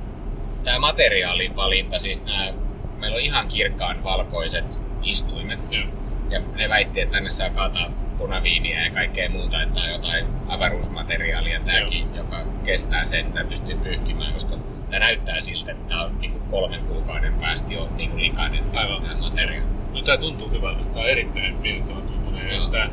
tämä 0.64 0.78
materiaalivalinta, 0.78 1.98
siis 1.98 2.24
nämä, 2.24 2.63
meillä 2.98 3.14
on 3.14 3.22
ihan 3.22 3.48
kirkkaan 3.48 4.04
valkoiset 4.04 4.80
istuimet, 5.02 5.58
Joo. 5.70 5.84
ja 6.30 6.40
ne 6.54 6.68
väitti, 6.68 7.00
että 7.00 7.12
tänne 7.12 7.30
saa 7.30 7.50
kaataa 7.50 7.90
punaviiniä 8.18 8.84
ja 8.84 8.90
kaikkea 8.90 9.30
muuta, 9.30 9.62
että 9.62 9.80
on 9.80 9.90
jotain 9.90 10.26
avaruusmateriaalia 10.48 11.60
tämäkin, 11.60 12.14
joka 12.16 12.36
kestää 12.64 13.04
sen, 13.04 13.26
että 13.26 13.44
pystyy 13.44 13.76
pyyhkimään, 13.76 14.32
koska 14.32 14.56
tämä 14.90 14.98
näyttää 14.98 15.40
siltä, 15.40 15.72
että 15.72 15.88
tämä 15.88 16.02
on 16.04 16.20
niin 16.20 16.40
kolmen 16.50 16.80
kuukauden 16.84 17.34
päästä 17.34 17.72
jo 17.74 17.88
niin 17.96 18.16
likainen 18.16 18.64
Aivan. 18.74 19.02
tämä 19.02 19.20
materiaali. 19.20 19.66
No 19.94 20.02
tää 20.02 20.16
tuntuu 20.16 20.50
hyvältä. 20.50 20.84
Tää 20.84 21.02
on 21.02 21.08
erittäin. 21.08 21.56
Joo. 21.64 22.60
Tää 22.72 22.88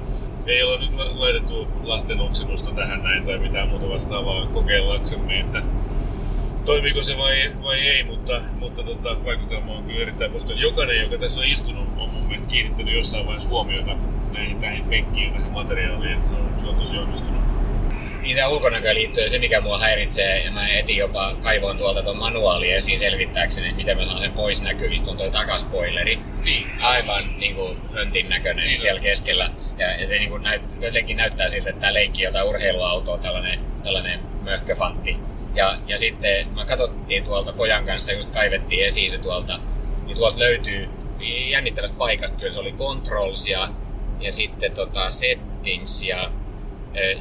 ei 0.48 0.64
ole 0.64 0.80
nyt 0.80 0.94
la- 0.94 1.20
laitettu 1.20 1.68
lasten 1.84 2.20
oksennusta 2.20 2.72
tähän 2.72 3.04
näin 3.04 3.26
tai 3.26 3.38
mitään 3.38 3.70
muuta 3.70 3.90
vastaavaa 3.90 4.46
kokeillaksemme, 4.48 5.40
että 5.40 5.62
toimiiko 6.66 7.04
se 7.04 7.18
vai, 7.18 7.52
vai 7.64 7.80
ei, 7.80 8.04
mutta, 8.04 8.42
mutta 8.60 8.84
tota, 8.84 9.26
vaikutelma 9.26 9.74
on 9.74 9.84
kyllä 9.84 10.02
erittäin 10.02 10.32
positiivinen. 10.32 10.70
Jokainen, 10.70 11.02
joka 11.02 11.18
tässä 11.18 11.42
on 11.42 11.48
istunut, 11.48 11.88
on 11.98 12.10
mun 12.10 12.24
mielestä 12.24 12.50
kiinnittänyt 12.50 12.94
jossain 12.94 13.26
vaiheessa 13.26 13.50
huomiota 13.50 13.96
näihin, 14.34 14.62
näihin 14.62 14.84
penkkiin 14.84 15.26
ja 15.26 15.34
tähän 15.34 15.52
materiaaliin, 15.52 16.14
että 16.14 16.28
se 16.28 16.34
on, 16.34 16.54
se 16.58 16.68
on 16.68 16.76
tosi 16.76 16.98
onnistunut. 16.98 17.42
Niin 18.22 18.36
tämä 18.36 18.48
ulkonäköön 18.48 18.96
liittyen 18.96 19.30
se, 19.30 19.40
mikä 19.40 19.62
mua 19.62 19.80
häiritsee, 19.80 20.44
ja 20.44 20.52
mä 20.52 20.68
etin 20.68 20.98
jopa 20.98 21.36
kaivoin 21.44 21.78
tuolta 21.78 22.04
tuon 22.04 22.18
manuaalin 22.18 22.74
esiin 22.74 23.00
selvittääkseni, 23.00 23.68
että 23.68 23.78
miten 23.78 23.98
mä 23.98 24.06
saan 24.06 24.22
sen 24.22 24.32
pois 24.32 24.62
näkyvistä, 24.62 25.12
on 25.12 25.18
toi 25.18 25.30
takaspoileri. 25.30 26.20
Niin. 26.44 26.68
Aivan 26.82 27.40
niin 27.40 27.56
kuin 27.56 27.78
höntin 27.94 28.30
näköinen 28.30 28.66
Niin 28.66 28.78
siellä 28.78 29.02
keskellä. 29.02 29.50
Ja, 29.78 29.92
ja 29.92 30.08
se 30.08 30.20
niin 30.20 30.30
kuin 30.30 30.44
näyt, 30.44 30.62
jotenkin 30.82 31.18
näyttää 31.18 31.50
siltä, 31.50 31.70
että 31.70 31.82
tämä 31.82 31.94
leikki 31.94 32.22
jotain 32.22 32.48
urheiluautoa, 32.48 33.18
tällainen, 33.18 33.60
tällainen 33.84 34.20
möhköfantti. 34.44 35.31
Ja, 35.56 35.78
ja 35.88 35.98
sitten 35.98 36.48
mä 36.48 36.66
katsottiin 36.66 37.24
tuolta 37.24 37.54
pojan 37.54 37.86
kanssa, 37.86 38.12
just 38.12 38.32
kaivettiin 38.32 38.86
esiin 38.86 39.12
se 39.12 39.18
tuolta, 39.18 39.60
niin 40.06 40.18
tuolta 40.18 40.40
löytyy 40.40 40.90
jännittävästä 41.50 41.98
paikasta, 41.98 42.40
kyllä 42.40 42.54
se 42.54 42.60
oli 42.60 42.72
Controls 42.72 43.48
ja, 43.48 43.70
ja 44.20 44.32
sitten 44.32 44.72
tota 44.72 45.12
Settings 45.12 46.04
ja 46.04 46.32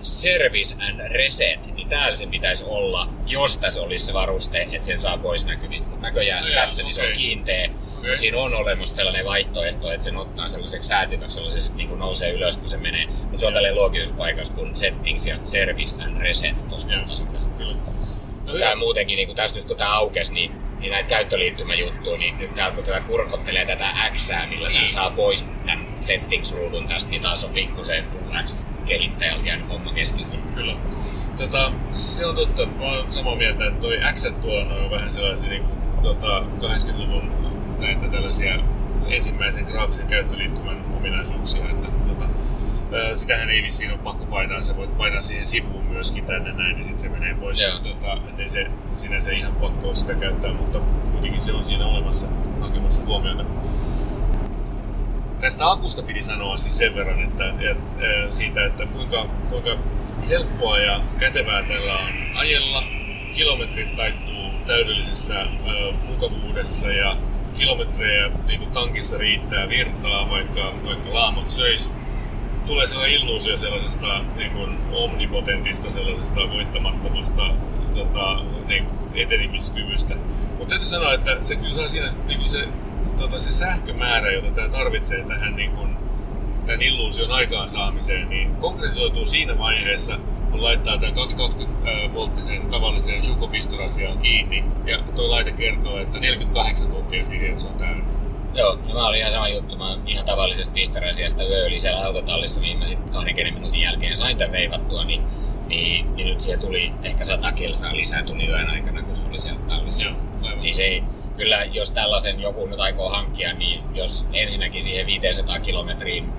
Service 0.03 0.75
and 0.89 1.01
Reset, 1.13 1.75
niin 1.75 1.89
täällä 1.89 2.17
sen 2.17 2.31
pitäisi 2.31 2.65
olla, 2.65 3.09
jos 3.27 3.59
tässä 3.59 3.83
olisi 3.83 4.07
se 4.07 4.13
varuste, 4.13 4.69
että 4.73 4.87
sen 4.87 5.01
saa 5.01 5.19
pois 5.19 5.47
näkyvistä. 5.47 5.89
Mutta 5.89 6.07
näköjään 6.07 6.45
No 6.45 6.51
tässä 6.55 6.83
niin 6.83 6.95
se 6.95 7.03
on 7.03 7.13
kiinteä. 7.13 7.71
Okei. 7.99 8.19
Siinä 8.19 8.39
on 8.39 8.55
olemassa 8.55 8.97
sellainen 8.97 9.25
vaihtoehto, 9.25 9.93
että 9.93 10.05
sen 10.05 10.17
ottaa 10.17 10.49
sellaiseksi 10.49 10.89
säätimeksi, 10.89 11.35
sellaiseksi 11.35 11.73
niin 11.73 11.89
kuin 11.89 11.99
nousee 11.99 12.33
ylös, 12.33 12.57
kun 12.57 12.69
se 12.69 12.77
menee. 12.77 13.07
Mutta 13.07 13.39
se 13.39 13.47
on 13.47 13.53
tälleen 13.53 13.75
loogisessa 13.75 14.15
paikassa 14.15 14.53
kuin 14.53 14.77
Settings 14.77 15.27
ja 15.27 15.39
Service 15.43 16.03
and 16.03 16.17
Reset 16.19 16.69
tuossa 16.69 16.89
kohtaa. 16.89 18.00
Kyllä. 18.53 18.71
No 18.71 18.77
muutenkin, 18.77 19.17
niin 19.17 19.29
kuin 19.29 19.37
tässä 19.37 19.57
nyt 19.57 19.67
kun 19.67 19.77
tää 19.77 19.93
aukesi, 19.93 20.33
niin, 20.33 20.53
niin 20.81 20.93
näitä 20.93 21.09
käyttöliittymäjuttuja, 21.09 22.19
niin 22.19 22.39
nyt 22.39 22.55
täällä 22.55 22.75
kun 22.75 22.85
tätä 22.85 23.01
kurkottelee 23.01 23.67
tätä 23.67 23.87
X, 24.15 24.31
millä 24.49 24.69
niin. 24.69 24.91
Saa 24.91 25.11
pois 25.11 25.47
tämän 25.67 25.87
settings-ruudun 26.01 26.89
tästä, 26.89 27.11
niin 27.11 27.23
taas 27.23 27.45
on 27.45 27.51
pikkusen 27.51 28.05
UX-kehittäjältä 28.15 29.47
jäänyt 29.47 29.69
homma 29.69 29.93
kesken. 29.93 30.27
Kyllä. 30.55 30.77
Tota, 31.37 31.73
se 31.93 32.27
on 32.27 32.35
totta. 32.37 32.67
Mä 32.67 32.85
oon 32.85 33.13
samaa 33.13 33.37
mieltä, 33.37 33.67
että 33.67 33.81
toi 33.81 33.99
X 34.15 34.27
tuolla 34.43 34.75
on 34.75 34.91
vähän 34.91 35.11
sellaisia 35.11 35.49
niin 35.49 35.63
kuin, 35.63 36.03
tota, 36.03 36.41
80-luvun 36.41 37.33
näitä 37.79 38.09
tällaisia 38.09 38.61
ensimmäisen 39.09 39.65
graafisen 39.65 40.07
käyttöliittymän 40.07 40.85
ominaisuuksia. 40.97 41.65
Että, 41.71 41.89
tota, 42.09 42.25
sitähän 43.15 43.51
ei 43.51 43.63
vissiin 43.63 43.91
ole 43.91 43.99
pakko 43.99 44.27
painaa, 44.27 44.63
sä 44.63 44.77
voit 44.77 44.99
painaa 44.99 45.23
siihen 45.23 45.47
sivuun 45.47 45.85
myöskin 45.85 46.25
tänne 46.25 46.53
näin, 46.53 46.77
niin 46.77 46.89
sitten 46.89 47.01
se 47.01 47.09
menee 47.09 47.35
pois. 47.35 47.63
Joo. 47.63 47.79
Tota, 47.79 48.13
ettei 48.29 48.49
se 48.49 48.67
sinänsä 48.97 49.31
ihan 49.31 49.53
pakko 49.53 49.87
ole 49.87 49.95
sitä 49.95 50.15
käyttää, 50.15 50.53
mutta 50.53 50.79
kuitenkin 51.13 51.41
se 51.41 51.53
on 51.53 51.65
siinä 51.65 51.87
olemassa 51.87 52.29
hakemassa 52.61 53.05
huomiota. 53.05 53.45
Tästä 55.41 55.71
akusta 55.71 56.03
piti 56.03 56.23
sanoa 56.23 56.57
siis 56.57 56.79
sen 56.79 56.95
verran, 56.95 57.23
että, 57.25 57.49
että 57.49 58.31
siitä, 58.31 58.65
että 58.65 58.87
kuinka, 58.87 59.27
kuinka 59.51 59.77
helppoa 60.29 60.79
ja 60.79 61.01
kätevää 61.19 61.63
tällä 61.63 61.99
on 61.99 62.13
ajella. 62.35 62.83
Kilometrit 63.35 63.97
taittuu 63.97 64.51
täydellisessä 64.67 65.41
ö, 65.41 65.93
mukavuudessa 66.09 66.89
ja 66.89 67.17
kilometrejä 67.59 68.31
niin 68.47 68.71
tankissa 68.71 69.19
riittää 69.19 69.69
virtaa, 69.69 70.31
vaikka, 70.31 70.73
vaikka 70.85 71.15
laamot 71.15 71.51
söis. 71.51 71.93
Tulee 72.71 72.87
sellainen 72.87 73.17
illuusio 73.17 73.57
sellaisesta 73.57 74.19
niin 74.37 74.51
kuin 74.51 74.79
omnipotentista, 74.93 75.91
sellaisesta 75.91 76.41
voittamattomasta 76.51 77.43
tota, 77.95 78.41
niin, 78.69 78.87
etenemiskyvystä. 79.15 80.15
Mutta 80.49 80.67
täytyy 80.69 80.89
sanoa, 80.89 81.13
että 81.13 81.39
se 81.43 81.57
kyllä 81.57 81.71
saa 81.71 81.89
siinä 81.89 82.13
niin 82.27 82.39
kuin 82.39 82.49
se, 82.49 82.69
tota, 83.19 83.39
se 83.39 83.53
sähkömäärä, 83.53 84.33
jota 84.33 84.51
tämä 84.51 84.69
tarvitsee 84.69 85.25
tähän 85.25 85.57
niin 85.57 85.71
kuin, 85.71 85.97
tämän 86.67 86.83
illuusion 86.83 87.31
aikaansaamiseen, 87.31 88.29
niin 88.29 88.57
konkretisoituu 88.57 89.27
siinä 89.27 89.59
vaiheessa, 89.59 90.19
kun 90.51 90.63
laittaa 90.63 90.99
tämän 90.99 91.15
220 91.15 92.15
volttisen 92.15 92.67
tavallisen 92.71 93.23
Shuko-pistorasiaan 93.23 94.19
kiinni, 94.19 94.65
ja 94.87 95.03
tuo 95.17 95.31
laite 95.31 95.53
kertoo, 95.53 95.99
että 95.99 96.19
48 96.21 96.89
tuntia 96.89 97.25
siihen, 97.25 97.51
että 97.51 97.63
se 97.63 97.69
on 97.69 97.75
täynnä. 97.75 98.20
Joo, 98.55 98.79
no 98.89 98.95
mä 98.95 99.07
olin 99.07 99.19
ihan 99.19 99.33
sama 99.33 99.49
juttu. 99.49 99.77
Mä 99.77 99.99
ihan 100.07 100.27
tavallisesta 100.27 100.73
pistorasiasta 100.73 101.45
yö 101.45 101.79
siellä 101.79 102.07
autotallissa, 102.07 102.61
mihin 102.61 102.79
mä 102.79 102.85
sitten 102.85 103.13
20 103.13 103.55
minuutin 103.55 103.81
jälkeen 103.81 104.17
sain 104.17 104.37
tämän 104.37 104.53
veivattua, 104.53 105.05
niin, 105.05 105.23
niin, 105.69 106.17
niin 106.17 106.29
nyt 106.29 106.41
siihen 106.41 106.61
tuli 106.61 106.93
ehkä 107.03 107.25
100 107.25 107.53
kilsaa 107.53 107.97
lisää 107.97 108.23
tuli 108.23 108.47
yön 108.47 108.71
aikana, 108.71 109.03
kun 109.03 109.17
se 109.17 109.23
oli 109.31 109.41
siellä 109.41 109.61
tallissa. 109.69 110.05
Joo, 110.05 110.17
aivan. 110.43 110.63
Niin 110.63 110.75
se 110.75 110.83
ei, 110.83 111.03
kyllä 111.37 111.65
jos 111.65 111.93
tällaisen 111.93 112.41
joku 112.41 112.67
nyt 112.67 112.81
aikoo 112.81 113.09
hankkia, 113.09 113.53
niin 113.53 113.81
jos 113.95 114.27
ensinnäkin 114.33 114.83
siihen 114.83 115.07
500 115.07 115.59
kilometriin 115.59 116.33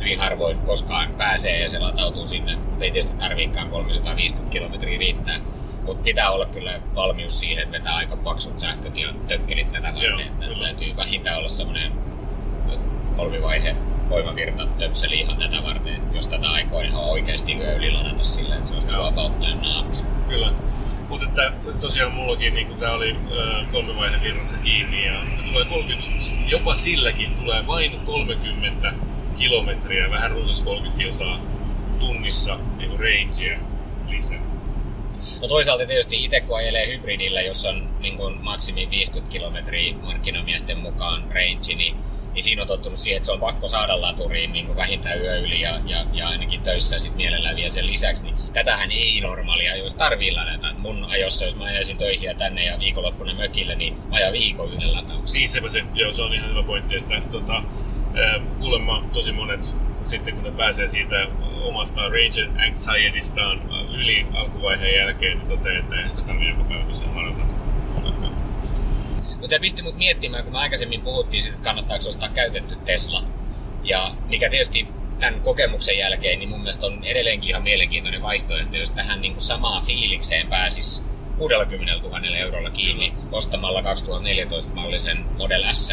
hyvin 0.00 0.18
harvoin 0.18 0.58
koskaan 0.58 1.14
pääsee 1.14 1.60
ja 1.60 1.68
se 1.68 1.78
latautuu 1.78 2.26
sinne, 2.26 2.56
mutta 2.56 2.84
ei 2.84 2.90
tietysti 2.90 3.18
tarviikaan 3.18 3.70
350 3.70 4.52
kilometriä 4.52 4.98
riittää. 4.98 5.40
Mutta 5.88 6.02
pitää 6.02 6.30
olla 6.30 6.46
kyllä 6.46 6.80
valmius 6.94 7.40
siihen, 7.40 7.62
että 7.62 7.78
vetää 7.78 7.94
aika 7.94 8.16
paksut 8.16 8.58
sähköt 8.58 8.96
ja 8.96 9.08
tökkelit 9.28 9.72
tätä 9.72 9.88
Joo, 9.88 10.10
varten. 10.10 10.26
Että 10.26 10.46
kyllä. 10.46 10.64
täytyy 10.64 10.96
vähintään 10.96 11.38
olla 11.38 11.48
semmoinen 11.48 11.92
kolmivaihe 13.16 13.76
voimavirta 14.08 14.66
töpseli 14.66 15.20
ihan 15.20 15.36
tätä 15.36 15.56
varten. 15.64 16.00
Jos 16.14 16.26
tätä 16.26 16.50
aikoo 16.50 16.80
ihan 16.80 17.04
oikeasti 17.04 17.56
yö 17.56 17.76
yli 17.76 17.90
ladata 17.90 18.24
silleen, 18.24 18.56
että 18.56 18.68
se 18.68 18.74
olisi 18.74 18.88
Joo. 18.88 19.04
vapautta 19.04 19.40
täynnä 19.46 19.76
aamussa. 19.76 20.04
Kyllä. 20.28 20.52
Mutta 21.08 21.26
että 21.26 21.52
tosiaan 21.80 22.12
mullakin 22.12 22.54
niin 22.54 22.76
tämä 22.76 22.92
oli 22.92 23.16
kolme 23.72 23.96
vaiheen 23.96 24.22
virrassa 24.22 24.58
kiinni 24.58 25.06
ja 25.06 25.22
sitä 25.28 25.42
tulee 25.42 25.64
30, 25.64 26.24
jopa 26.46 26.74
silläkin 26.74 27.34
tulee 27.34 27.66
vain 27.66 28.00
30 28.00 28.92
kilometriä, 29.38 30.10
vähän 30.10 30.30
runsas 30.30 30.62
30 30.62 31.02
kilsaa 31.02 31.40
tunnissa 31.98 32.58
niin 32.78 32.90
rangea 32.90 33.58
lisää. 34.08 34.57
No 35.42 35.48
toisaalta 35.48 35.86
tietysti 35.86 36.24
itse 36.24 36.40
kun 36.40 36.56
ajelee 36.56 36.86
hybridillä, 36.86 37.40
jossa 37.40 37.68
on 37.70 37.88
niin 38.00 38.16
kuin 38.16 38.40
maksimi 38.40 38.90
50 38.90 39.32
kilometriä 39.32 39.94
markkinamiesten 39.94 40.78
mukaan 40.78 41.22
range, 41.22 41.74
niin, 41.76 41.96
niin 42.34 42.42
siinä 42.42 42.62
on 42.62 42.68
tottunut 42.68 42.98
siihen, 42.98 43.16
että 43.16 43.26
se 43.26 43.32
on 43.32 43.40
pakko 43.40 43.68
saada 43.68 44.00
laturiin 44.00 44.52
niin 44.52 44.66
kuin 44.66 44.76
vähintään 44.76 45.20
yö 45.20 45.38
yli 45.38 45.60
ja, 45.60 45.80
ja, 45.86 46.06
ja 46.12 46.28
ainakin 46.28 46.60
töissä 46.60 46.98
sit 46.98 47.16
mielellään 47.16 47.56
vielä 47.56 47.70
sen 47.70 47.86
lisäksi. 47.86 48.24
Niin 48.24 48.36
tätähän 48.52 48.90
ei 48.90 49.20
normaalia, 49.20 49.76
jos 49.76 49.94
tarvii 49.94 50.32
ladata. 50.32 50.74
Mun 50.78 51.04
ajossa, 51.04 51.44
jos 51.44 51.56
mä 51.56 51.64
ajaisin 51.64 51.98
töihin 51.98 52.28
ja 52.28 52.34
tänne 52.34 52.64
ja 52.64 52.78
viikonloppuna 52.78 53.34
mökille, 53.34 53.74
niin 53.74 53.94
mä 54.08 54.16
ajan 54.16 54.32
viikon 54.32 54.72
yhden 54.72 54.92
latauksen. 54.92 55.38
Niin 55.38 55.48
se, 55.48 55.84
joo, 55.94 56.12
se 56.12 56.22
on 56.22 56.34
ihan 56.34 56.50
hyvä 56.50 56.62
pointti, 56.62 56.96
että 56.96 57.20
tota, 57.20 57.62
kuulemma 58.60 59.04
tosi 59.12 59.32
monet 59.32 59.76
sitten 60.04 60.34
kun 60.34 60.44
ne 60.44 60.50
pääsee 60.50 60.88
siitä 60.88 61.26
omasta 61.62 62.00
range 62.00 62.64
anxietystä 62.66 63.40
yli 63.94 64.26
alkuvaiheen 64.34 64.96
jälkeen, 64.96 65.38
niin 65.38 65.48
toteaa, 65.48 65.78
että 65.78 66.02
ei 66.02 66.10
sitä 66.10 66.22
tarvitse 66.22 66.50
joka 66.50 66.64
päivä 66.64 66.84
ladata. 67.14 67.58
Mutta 69.40 69.56
pisti 69.60 69.82
mut 69.82 69.96
miettimään, 69.96 70.44
kun 70.44 70.52
me 70.52 70.58
aikaisemmin 70.58 71.00
puhuttiin 71.00 71.42
siitä, 71.42 71.56
että 71.56 71.64
kannattaako 71.64 72.08
ostaa 72.08 72.28
käytetty 72.28 72.76
Tesla. 72.76 73.22
Ja 73.84 74.10
mikä 74.28 74.50
tietysti 74.50 74.88
tämän 75.20 75.40
kokemuksen 75.40 75.98
jälkeen, 75.98 76.38
niin 76.38 76.48
mun 76.48 76.60
mielestä 76.60 76.86
on 76.86 77.04
edelleenkin 77.04 77.50
ihan 77.50 77.62
mielenkiintoinen 77.62 78.22
vaihtoehto, 78.22 78.76
jos 78.76 78.90
tähän 78.90 79.20
niin 79.20 79.32
kuin 79.32 79.42
samaan 79.42 79.86
fiilikseen 79.86 80.48
pääsis 80.48 81.04
60 81.38 82.02
000 82.02 82.36
eurolla 82.36 82.70
kiinni 82.70 83.14
ostamalla 83.32 83.80
2014-mallisen 83.80 85.18
Model 85.36 85.64
S. 85.72 85.92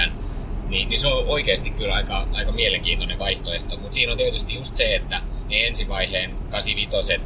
Niin, 0.68 0.90
niin 0.90 1.00
se 1.00 1.08
on 1.08 1.28
oikeasti 1.28 1.70
kyllä 1.70 1.94
aika, 1.94 2.28
aika 2.34 2.52
mielenkiintoinen 2.52 3.20
vaihtoehto. 3.20 3.78
Mutta 3.78 3.94
siinä 3.94 4.12
on 4.12 4.18
tietysti 4.18 4.54
just 4.54 4.76
se, 4.76 4.96
että 4.96 5.22
ne 5.50 5.68
ensivaiheen 5.68 6.36
85 6.52 7.22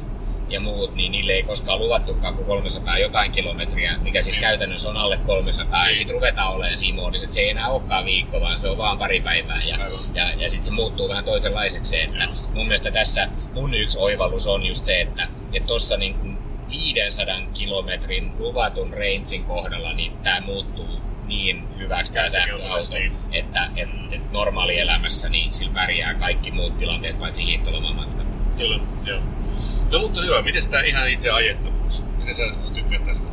ja 0.49 0.59
muut, 0.59 0.95
niin 0.95 1.11
niille 1.11 1.33
ei 1.33 1.43
koskaan 1.43 1.79
luvattukaan 1.79 2.35
kuin 2.35 2.45
300 2.45 2.97
jotain 2.97 3.31
kilometriä, 3.31 3.97
mikä 4.01 4.21
sitten 4.21 4.33
Niin. 4.41 4.49
käytännössä 4.49 4.89
on 4.89 4.97
alle 4.97 5.17
300. 5.17 5.79
Ja 5.79 5.85
Niin. 5.85 5.95
sitten 5.97 6.15
ruvetaan 6.15 6.53
olemaan 6.53 6.77
siinä 6.77 6.95
muodissa, 6.95 7.25
että 7.25 7.33
se 7.33 7.39
ei 7.39 7.49
enää 7.49 7.67
olekaan 7.67 8.05
viikko, 8.05 8.41
vaan 8.41 8.59
se 8.59 8.67
on 8.69 8.77
vaan 8.77 8.97
pari 8.97 9.21
päivää. 9.21 9.61
Ja, 9.67 9.75
Aivan. 9.83 9.99
ja, 10.13 10.23
ja 10.37 10.49
sitten 10.49 10.63
se 10.65 10.71
muuttuu 10.71 11.09
vähän 11.09 11.23
toisenlaiseksi. 11.23 11.89
se, 11.89 12.03
Että 12.03 12.27
mun 12.53 12.65
mielestä 12.65 12.91
tässä 12.91 13.27
mun 13.55 13.73
yksi 13.73 13.99
oivallus 13.99 14.47
on 14.47 14.65
just 14.65 14.85
se, 14.85 15.01
että 15.01 15.27
tuossa 15.67 15.97
niin 15.97 16.13
kuin 16.13 16.37
500 16.69 17.35
kilometrin 17.53 18.31
luvatun 18.39 18.93
rangein 18.93 19.43
kohdalla, 19.47 19.93
niin 19.93 20.11
tämä 20.23 20.41
muuttuu 20.41 20.87
niin 21.29 21.77
hyväksi 21.77 22.13
tämä 22.13 22.29
sähköauto, 22.29 22.93
niin. 22.93 23.11
että 23.31 23.69
et, 23.75 23.89
et 24.11 24.31
normaalielämässä 24.31 25.29
niin 25.29 25.53
sillä 25.53 25.73
pärjää 25.73 26.13
kaikki 26.13 26.51
muut 26.51 26.77
tilanteet 26.77 27.19
paitsi 27.19 27.45
hiihtolomamatkat. 27.45 28.27
Kyllä, 28.57 28.79
joo. 29.05 29.21
No 29.91 29.99
mutta 29.99 30.21
hyvä, 30.21 30.41
miten 30.41 30.69
tämä 30.69 30.83
ihan 30.83 31.09
itse 31.09 31.29
ajettavuus? 31.29 32.03
Miten 32.17 32.35
sä 32.35 32.43
tykkäät 32.73 33.05
tästä? 33.05 33.27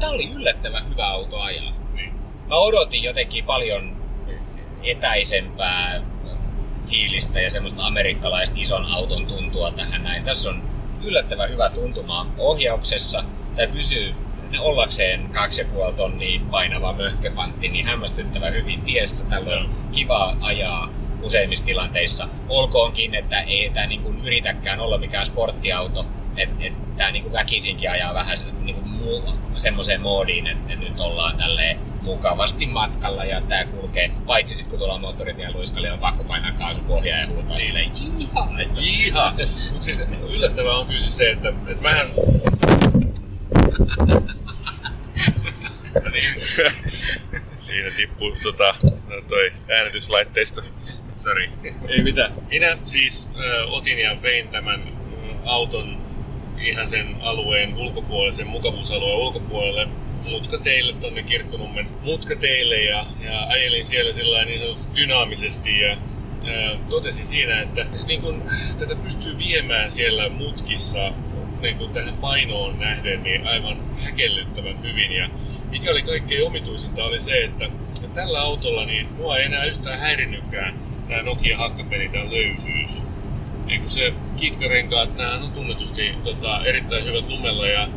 Tämä 0.00 0.12
oli 0.12 0.30
yllättävän 0.34 0.90
hyvä 0.90 1.06
auto 1.06 1.40
ajaa. 1.40 1.72
Niin. 1.94 2.12
Mä 2.48 2.54
odotin 2.54 3.02
jotenkin 3.02 3.44
paljon 3.44 3.96
etäisempää 4.82 6.02
fiilistä 6.90 7.40
ja 7.40 7.50
semmoista 7.50 7.86
amerikkalaista 7.86 8.56
ison 8.58 8.86
auton 8.86 9.26
tuntua 9.26 9.70
tähän 9.70 10.02
näin. 10.02 10.24
Tässä 10.24 10.50
on 10.50 10.62
yllättävän 11.04 11.50
hyvä 11.50 11.68
tuntuma 11.68 12.26
ohjauksessa. 12.38 13.24
Tämä 13.56 13.72
pysyy 13.72 14.14
ne 14.50 14.60
ollakseen 14.60 15.30
2,5 15.88 15.92
tonnia 15.92 16.40
painava 16.50 16.92
möhköfantti, 16.92 17.68
niin 17.68 17.86
hämmästyttävän 17.86 18.54
hyvin 18.54 18.82
tiessä. 18.82 19.24
Tällä 19.24 19.56
on 19.56 19.70
kiva 19.92 20.36
ajaa 20.40 20.88
useimmissa 21.22 21.64
tilanteissa. 21.64 22.28
Olkoonkin, 22.48 23.14
että 23.14 23.40
ei 23.40 23.70
tämä 23.74 23.86
niin 23.86 24.02
kuin 24.02 24.20
yritäkään 24.24 24.80
olla 24.80 24.98
mikään 24.98 25.26
sporttiauto, 25.26 26.06
että 26.36 26.64
et, 26.64 26.96
tämä 26.96 27.10
niin 27.10 27.22
kuin 27.22 27.32
väkisinkin 27.32 27.90
ajaa 27.90 28.14
vähän 28.14 28.36
niin 28.62 28.76
kuin 28.76 28.88
muu, 28.88 29.22
semmoiseen 29.54 30.00
moodiin, 30.00 30.46
että, 30.46 30.72
että 30.72 30.84
nyt 30.84 31.00
ollaan 31.00 31.36
tälleen 31.36 31.80
mukavasti 32.02 32.66
matkalla 32.66 33.24
ja 33.24 33.40
tämä 33.40 33.64
kulkee, 33.64 34.10
paitsi 34.26 34.54
sitten 34.54 34.70
kun 34.70 34.78
tuolla 34.78 34.98
moottoritien 34.98 35.52
luiskalle 35.52 35.92
on 35.92 35.98
pakko 35.98 36.24
painaa 36.24 36.52
kaasupohjaa 36.52 37.18
ja 37.18 37.26
huutaa 37.26 37.56
niin. 37.56 37.60
silleen 37.60 37.90
jihaa. 38.18 38.48
Jiha! 38.80 39.34
Mutta 39.72 39.84
siis 39.84 40.04
yllättävää 40.28 40.72
on 40.72 40.86
kyllä 40.86 41.00
siis 41.00 41.16
se, 41.16 41.30
että, 41.30 41.48
että 41.48 41.82
mähän... 41.82 42.08
Siinä 47.54 47.90
tippuu 47.96 48.36
tota, 48.42 48.74
no 49.08 49.20
toi 49.28 49.52
äänityslaitteisto. 49.78 50.62
Sori. 51.16 51.50
Ei 51.88 52.02
mitään. 52.02 52.32
Minä 52.50 52.78
siis 52.84 53.28
ö, 53.38 53.64
otin 53.64 53.98
ja 53.98 54.22
vein 54.22 54.48
tämän 54.48 54.80
ö, 54.80 54.84
auton 55.44 56.00
ihan 56.58 56.88
sen 56.88 57.16
alueen 57.20 57.76
ulkopuolelle, 57.76 58.32
sen 58.32 58.46
mukavuusalueen 58.46 59.18
ulkopuolelle 59.18 59.88
mutkateille 60.24 60.92
tonne 60.92 61.22
Kirkkonummen 61.22 61.88
mutkateille 62.04 62.76
ja, 62.76 63.06
ja 63.24 63.42
ajelin 63.42 63.84
siellä 63.84 64.12
sillä 64.12 64.44
niin 64.44 64.60
sanotusti 64.60 64.96
dynaamisesti 64.96 65.80
ja 65.80 65.90
ää, 65.90 65.98
totesin 66.88 67.26
siinä, 67.26 67.60
että 67.60 67.86
niin 68.06 68.22
kun, 68.22 68.42
tätä 68.78 68.94
pystyy 68.94 69.38
viemään 69.38 69.90
siellä 69.90 70.28
mutkissa 70.28 71.12
niin 71.62 71.78
kun 71.78 71.90
tähän 71.90 72.14
painoon 72.14 72.78
nähden 72.78 73.22
niin 73.22 73.48
aivan 73.48 73.76
häkellyttävän 74.04 74.82
hyvin 74.82 75.12
ja 75.12 75.28
mikä 75.70 75.90
oli 75.90 76.02
kaikkein 76.02 76.46
omituisinta 76.46 77.04
oli 77.04 77.20
se, 77.20 77.44
että 77.44 77.68
tällä 78.14 78.40
autolla 78.40 78.84
niin 78.84 79.08
mua 79.12 79.36
ei 79.36 79.44
enää 79.44 79.64
yhtään 79.64 80.00
häirinnytkään 80.00 80.74
tämä 81.08 81.22
Nokia 81.22 81.58
hakkapeli, 81.58 82.08
tämä 82.08 82.24
löysyys. 82.24 83.04
Niin 83.66 83.80
kun 83.80 83.90
se 83.90 84.12
kitkarenkaat, 84.36 85.16
nämä 85.16 85.34
on 85.34 85.52
tunnetusti 85.52 86.14
tota, 86.24 86.64
erittäin 86.64 87.04
hyvät 87.04 87.28
lumella 87.28 87.66
ja 87.66 87.88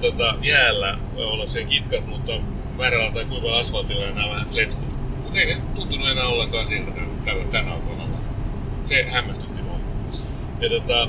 tota, 0.00 0.34
jäällä 0.42 0.98
ollakseen 1.16 1.66
kitkat, 1.66 2.06
mutta 2.06 2.32
määrällä 2.78 3.12
tai 3.12 3.24
kuivalla 3.24 3.58
asfaltilla 3.58 4.06
nämä 4.06 4.30
vähän 4.30 4.46
fletkut. 4.46 4.98
Mutta 5.22 5.38
ei 5.38 5.46
ne 5.46 5.60
tuntunut 5.74 6.08
enää 6.08 6.26
ollenkaan 6.26 6.66
siltä 6.66 6.90
tällä, 7.24 7.44
tällä 7.44 7.72
autolla. 7.72 8.06
Se 8.86 9.02
hämmästytti 9.02 9.62
mua. 9.62 9.80
Ja 10.60 10.68
tota, 10.70 11.08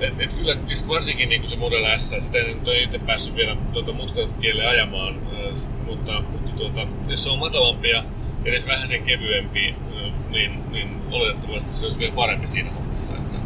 et, 0.00 0.20
et 0.20 0.32
kyllä 0.32 0.56
just 0.68 0.88
varsinkin 0.88 1.28
niin 1.28 1.48
se 1.48 1.56
Model 1.56 1.98
S, 1.98 2.14
sitä 2.20 2.38
en 2.38 2.60
ole 2.66 2.78
itse 2.78 2.98
päässyt 2.98 3.36
vielä 3.36 3.56
tuota 3.72 3.92
mutkatielle 3.92 4.66
ajamaan, 4.66 5.20
s- 5.52 5.70
mutta, 5.86 6.20
mutta 6.20 6.50
tuota, 6.50 6.86
jos 7.08 7.24
se 7.24 7.30
on 7.30 7.38
matalampi 7.38 7.88
ja 7.90 8.02
edes 8.44 8.66
vähän 8.66 8.88
sen 8.88 9.02
kevyempi, 9.04 9.74
ö, 9.96 10.10
niin, 10.30 10.72
niin 10.72 11.00
oletettavasti 11.10 11.70
se 11.70 11.84
olisi 11.86 11.98
vielä 11.98 12.14
parempi 12.14 12.46
siinä 12.48 12.70
hommassa. 12.70 13.12
Että, 13.12 13.38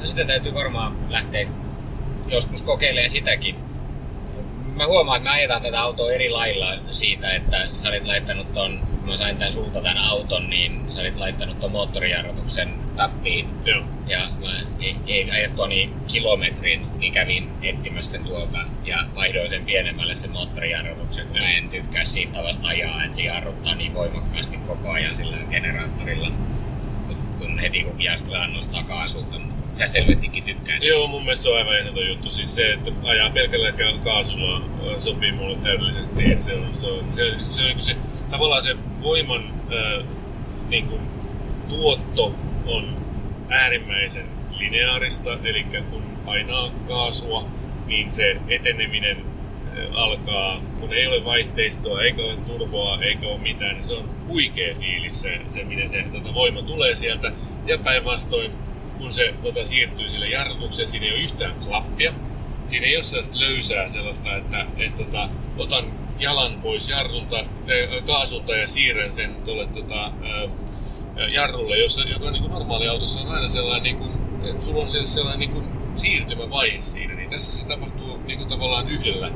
No 0.00 0.06
sitä 0.06 0.24
täytyy 0.24 0.54
varmaan 0.54 0.96
lähteä 1.10 1.48
joskus 2.28 2.62
kokeilemaan 2.62 3.10
sitäkin. 3.10 3.54
Mä 4.76 4.86
huomaan, 4.86 5.16
että 5.16 5.30
me 5.30 5.36
ajetaan 5.36 5.62
tätä 5.62 5.82
autoa 5.82 6.12
eri 6.12 6.30
lailla 6.30 6.74
siitä, 6.90 7.30
että 7.30 7.68
sä 7.76 7.88
olit 7.88 8.06
laittanut 8.06 8.52
ton, 8.52 8.78
kun 9.00 9.08
mä 9.08 9.16
sain 9.16 9.36
tän 9.36 9.52
sulta 9.52 9.80
tän 9.80 9.98
auton, 9.98 10.50
niin 10.50 10.84
sä 10.88 11.00
olit 11.00 11.16
laittanut 11.16 11.60
ton 11.60 11.72
moottorijarrutuksen 11.72 12.74
tappiin. 13.00 13.48
joo. 13.64 13.82
Ja 14.06 14.18
mä 14.40 14.52
ajettua 15.32 15.66
niin 15.66 15.94
kilometrin, 16.12 16.98
niin 16.98 17.12
kävin 17.12 17.50
etsimässä 17.62 18.10
sen 18.10 18.24
tuolta 18.24 18.58
ja 18.84 18.98
vaihdoin 19.14 19.48
sen 19.48 19.64
pienemmälle 19.64 20.14
sen 20.14 20.30
moottorijarrutuksen, 20.30 21.26
kun 21.26 21.38
mä 21.38 21.50
en 21.50 21.68
tykkää 21.68 22.04
siitä 22.04 22.32
tavasta 22.32 22.68
ajaa, 22.68 23.04
että 23.04 23.16
se 23.16 23.22
jarruttaa 23.22 23.74
niin 23.74 23.94
voimakkaasti 23.94 24.56
koko 24.56 24.90
ajan 24.90 25.14
sillä 25.14 25.36
generaattorilla. 25.50 26.30
Kun, 27.06 27.16
kun 27.38 27.58
heti 27.58 27.82
kun 27.82 27.96
piastaa 27.96 28.46
nostaa 28.46 28.82
kaasulta. 28.82 29.40
sä 29.72 29.88
selvästikin 29.88 30.44
tykkäät. 30.44 30.84
Joo, 30.84 31.06
mun 31.06 31.22
mielestä 31.22 31.42
se 31.42 31.48
on 31.48 31.58
aivan 31.58 31.78
ehdoton 31.78 32.08
juttu. 32.08 32.30
Siis 32.30 32.54
se, 32.54 32.72
että 32.72 32.90
ajaa 33.02 33.30
pelkällä 33.30 33.72
kaasulla 34.04 34.62
sopii 34.98 35.32
mulle 35.32 35.56
täydellisesti. 35.56 36.32
Että 36.32 36.44
se 36.44 36.54
on, 36.54 36.72
se 36.76 36.86
on, 36.86 37.12
se, 37.12 37.22
se, 37.40 37.52
se, 37.52 37.72
on, 37.74 37.80
se, 37.80 37.96
tavallaan 38.30 38.62
se 38.62 38.76
voiman 39.02 39.44
äh, 39.72 40.06
niin 40.68 40.86
kuin, 40.86 41.00
tuotto 41.68 42.34
on 42.70 42.96
äärimmäisen 43.48 44.26
lineaarista, 44.58 45.38
eli 45.44 45.64
kun 45.90 46.02
painaa 46.26 46.70
kaasua, 46.88 47.48
niin 47.86 48.12
se 48.12 48.36
eteneminen 48.48 49.16
alkaa, 49.92 50.60
kun 50.80 50.92
ei 50.92 51.06
ole 51.06 51.24
vaihteistoa, 51.24 52.02
eikä 52.02 52.22
ole 52.22 52.36
turboa, 52.36 53.02
eikä 53.02 53.26
ole 53.26 53.38
mitään, 53.38 53.74
niin 53.74 53.84
se 53.84 53.92
on 53.92 54.10
huikea 54.28 54.74
fiilis 54.74 55.22
se, 55.22 55.40
se 55.48 55.64
miten 55.64 55.88
se 55.88 56.04
tota, 56.12 56.34
voima 56.34 56.62
tulee 56.62 56.94
sieltä. 56.94 57.32
Ja 57.66 57.78
päinvastoin, 57.78 58.50
kun 58.98 59.12
se 59.12 59.34
tota, 59.42 59.64
siirtyy 59.64 60.08
sille 60.08 60.28
jarrutukseen, 60.28 60.88
siinä 60.88 61.06
ei 61.06 61.12
ole 61.12 61.20
yhtään 61.20 61.54
klappia. 61.54 62.12
Siinä 62.64 62.86
ei 62.86 62.96
ole 62.96 63.04
sellaista 63.04 63.40
löysää 63.40 63.88
sellaista, 63.88 64.36
että 64.36 64.66
et, 64.78 64.94
tota, 64.94 65.28
otan 65.58 65.84
jalan 66.18 66.62
pois 66.62 66.88
jarrulta, 66.88 67.44
kaasulta 68.06 68.56
ja 68.56 68.66
siirrän 68.66 69.12
sen 69.12 69.34
tuolle 69.44 69.66
tota, 69.66 70.12
jarrulle, 71.28 71.78
jossa, 71.78 72.02
joka 72.02 72.30
niin 72.30 72.42
kuin 72.42 72.52
normaali 72.52 72.88
autossa 72.88 73.20
on 73.20 73.28
aina 73.28 73.48
sellainen, 73.48 73.82
niin 73.82 73.96
kuin, 73.96 74.10
että 74.44 74.64
sulla 74.64 74.82
on 74.82 74.90
sellainen 74.90 75.40
niin 75.40 75.50
kuin 75.50 75.64
siirtymävaihe 75.94 76.80
siinä, 76.80 77.14
niin 77.14 77.30
tässä 77.30 77.52
se 77.52 77.66
tapahtuu 77.66 78.16
niin 78.16 78.38
kuin 78.38 78.48
tavallaan 78.48 78.88
yhdellä, 78.88 79.30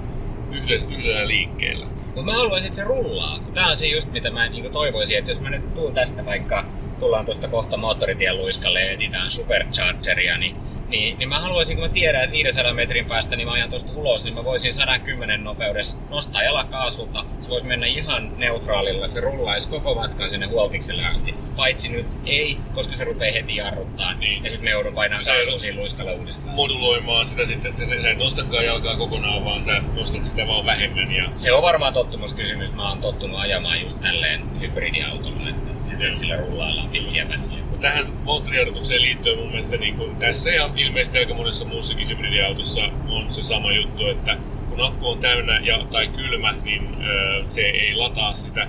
yhdellä, 0.52 0.86
yhdellä 0.98 1.28
liikkeellä. 1.28 1.86
Mutta 1.86 2.22
mä 2.22 2.32
haluaisin, 2.32 2.66
että 2.66 2.76
se 2.76 2.84
rullaa, 2.84 3.38
kun 3.44 3.54
tää 3.54 3.66
on 3.66 3.76
se 3.76 3.86
just 3.86 4.12
mitä 4.12 4.30
mä 4.30 4.48
niin 4.48 4.72
toivoisin, 4.72 5.18
että 5.18 5.30
jos 5.30 5.40
mä 5.40 5.50
nyt 5.50 5.74
tuun 5.74 5.94
tästä 5.94 6.26
vaikka, 6.26 6.64
tullaan 7.00 7.24
tuosta 7.24 7.48
kohta 7.48 7.76
moottoritien 7.76 8.36
luiskalle 8.36 8.80
ja 8.80 8.90
etsitään 8.90 9.30
superchargeria, 9.30 10.38
niin 10.38 10.56
niin, 10.88 11.18
niin 11.18 11.28
mä 11.28 11.40
haluaisin, 11.40 11.76
kun 11.76 11.86
mä 11.86 11.92
tiedän, 11.92 12.22
että 12.22 12.32
500 12.32 12.74
metrin 12.74 13.06
päästä 13.06 13.36
niin 13.36 13.48
mä 13.48 13.52
ajan 13.52 13.70
tuosta 13.70 13.92
ulos, 13.96 14.24
niin 14.24 14.34
mä 14.34 14.44
voisin 14.44 14.72
110 14.72 15.44
nopeudessa 15.44 15.96
nostaa 16.10 16.42
jalakaasulta. 16.42 17.24
Se 17.40 17.48
voisi 17.48 17.66
mennä 17.66 17.86
ihan 17.86 18.38
neutraalilla, 18.38 19.08
se 19.08 19.20
rullaisi 19.20 19.68
koko 19.68 19.94
matkan 19.94 20.30
sinne 20.30 20.46
huoltikselle 20.46 21.06
asti. 21.06 21.34
Paitsi 21.56 21.88
nyt 21.88 22.06
ei, 22.26 22.58
koska 22.74 22.94
se 22.94 23.04
rupeaa 23.04 23.32
heti 23.32 23.56
jarruttaa. 23.56 24.14
Niin. 24.14 24.44
Ja 24.44 24.50
sitten 24.50 24.64
me 24.64 24.70
joudun 24.70 24.94
painaa 24.94 25.20
kaasua 25.24 25.58
siinä 25.58 25.80
luiskalle 25.80 26.14
uudestaan. 26.14 26.54
Moduloimaan 26.54 27.26
sitä 27.26 27.46
sitten, 27.46 27.68
että 27.68 27.86
sä 27.86 28.10
et 28.10 28.18
nostakaan 28.18 28.64
jalkaa 28.64 28.96
kokonaan, 28.96 29.44
vaan 29.44 29.62
sä 29.62 29.82
nostat 29.94 30.24
sitä 30.24 30.46
vaan 30.46 30.66
vähemmän. 30.66 31.12
Ja... 31.12 31.30
Se 31.34 31.52
on 31.52 31.62
varmaan 31.62 31.92
tottumuskysymys. 31.92 32.72
Mä 32.72 32.88
oon 32.88 33.00
tottunut 33.00 33.40
ajamaan 33.40 33.80
just 33.80 34.00
tälleen 34.00 34.60
hybridiautolla, 34.60 35.48
että, 35.48 35.73
että 36.02 36.18
sillä 36.18 36.36
rullaillaan 36.36 36.88
pitkiä 36.88 37.26
pätkiä 37.26 37.64
tähän 37.84 38.06
moottorijarrutukseen 38.22 39.02
liittyen 39.02 39.38
mun 39.38 39.48
mielestä 39.48 39.76
niin 39.76 39.94
kuin 39.94 40.16
tässä 40.16 40.50
ja 40.50 40.70
ilmeisesti 40.76 41.18
aika 41.18 41.34
monessa 41.34 41.64
muussakin 41.64 42.08
hybridiautossa 42.08 42.82
on 43.08 43.32
se 43.32 43.42
sama 43.42 43.72
juttu, 43.72 44.06
että 44.06 44.36
kun 44.70 44.86
akku 44.86 45.08
on 45.08 45.18
täynnä 45.18 45.60
ja, 45.64 45.86
tai 45.92 46.08
kylmä, 46.08 46.52
niin 46.52 46.96
ö, 47.04 47.44
se 47.46 47.60
ei 47.60 47.94
lataa 47.94 48.34
sitä, 48.34 48.68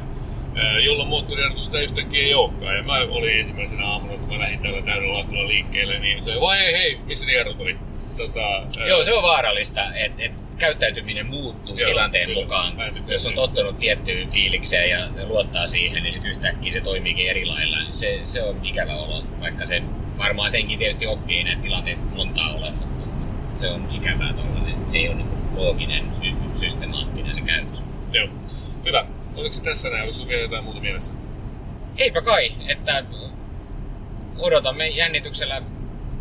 jolloin 0.84 1.10
moottorijarrutusta 1.10 1.80
yhtäkkiä 1.80 2.24
ei 2.24 2.34
olekaan. 2.34 2.76
Ja 2.76 2.84
mä 2.84 2.94
olin 2.94 3.38
ensimmäisenä 3.38 3.88
aamuna, 3.88 4.18
kun 4.18 4.30
mä 4.30 4.40
lähdin 4.40 4.60
tällä 4.60 4.82
täydellä 4.82 5.20
akulla 5.20 5.48
liikkeelle, 5.48 6.00
niin 6.00 6.24
se, 6.24 6.32
vai 6.42 6.58
hei 6.58 6.74
hei, 6.74 7.00
missä 7.06 7.26
ne 7.26 7.34
jarrut 7.34 7.62
oli? 7.62 7.78
Tota, 8.18 8.40
Joo, 8.88 9.04
se 9.04 9.14
on 9.14 9.24
vaarallista, 9.24 9.82
että 9.96 10.24
et 10.24 10.45
käyttäytyminen 10.58 11.26
muuttuu 11.26 11.78
Joo, 11.78 11.90
tilanteen 11.90 12.28
kyllä, 12.28 12.42
mukaan. 12.42 12.74
Jos 13.08 13.26
on 13.26 13.34
tottunut 13.34 13.80
tiettyyn 13.80 14.32
fiilikseen 14.32 14.90
ja 14.90 15.28
luottaa 15.28 15.68
siihen, 15.68 16.04
niin 16.04 16.14
sitten 16.14 16.32
yhtäkkiä 16.32 16.72
se 16.74 16.82
toimiikin 16.82 17.30
eri 17.30 17.46
lailla. 17.46 17.80
Niin 17.80 17.94
se, 17.94 18.20
se 18.24 18.44
on 18.44 18.60
ikävä 18.64 18.96
olo, 18.96 19.24
vaikka 19.40 19.66
se 19.66 19.82
varmaan 20.18 20.52
senkin 20.52 20.80
tietysti 20.80 21.08
oppii 21.08 21.44
ne 21.44 21.58
tilanteet 21.62 22.16
montaa 22.16 22.54
ole, 22.54 22.72
mutta 22.72 22.96
se 23.56 23.70
on 23.70 23.90
ikävää 23.92 24.34
tollainen. 24.34 24.90
Se 24.90 24.98
ei 24.98 25.08
ole 25.08 25.16
niin 25.16 25.30
looginen, 25.56 26.12
systemaattinen 26.54 27.36
se 27.36 27.42
käytös. 27.42 27.84
Joo. 28.12 28.28
Hyvä. 28.86 29.06
Oliko 29.36 29.56
tässä 29.64 29.90
näin? 29.90 30.04
Oliko 30.04 30.28
vielä 30.28 30.42
jotain 30.42 30.64
muuta 30.64 30.80
mielessä? 30.80 31.14
Eipä 31.98 32.22
kai, 32.22 32.52
että 32.68 33.04
odotamme 34.40 34.88
jännityksellä 34.88 35.62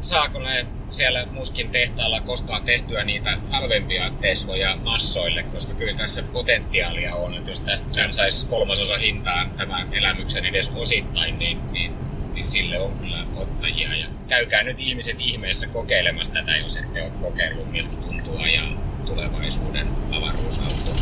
saako 0.01 0.39
ne 0.39 0.67
siellä 0.95 1.27
muskin 1.27 1.71
tehtaalla 1.71 2.21
koskaan 2.21 2.63
tehtyä 2.63 3.05
niitä 3.05 3.39
halvempia 3.51 4.11
Tesloja 4.21 4.77
massoille, 4.77 5.43
koska 5.43 5.75
kyllä 5.75 5.99
tässä 5.99 6.23
potentiaalia 6.23 7.15
on, 7.15 7.35
että 7.35 7.51
jos 7.51 7.61
tästä 7.61 7.89
saisi 8.11 8.47
kolmasosa 8.47 8.99
hintaan 8.99 9.51
tämän 9.51 9.95
elämyksen 9.95 10.45
edes 10.45 10.73
osittain, 10.75 11.39
niin, 11.39 11.73
niin, 11.73 11.95
niin 12.35 12.49
sille 12.49 12.79
on 12.79 12.99
kyllä 12.99 13.27
ottajia. 13.37 13.97
Ja 13.97 14.07
käykää 14.29 14.63
nyt 14.63 14.81
ihmiset 14.81 15.17
ihmeessä 15.19 15.67
kokeilemassa 15.67 16.33
tätä, 16.33 16.57
jos 16.57 16.77
ette 16.77 17.03
ole 17.03 17.11
kokeillut, 17.11 17.71
miltä 17.71 17.97
tuntuu 17.97 18.39
ajaa 18.39 18.85
tulevaisuuden 19.07 19.89
avaruusauto. 20.13 20.95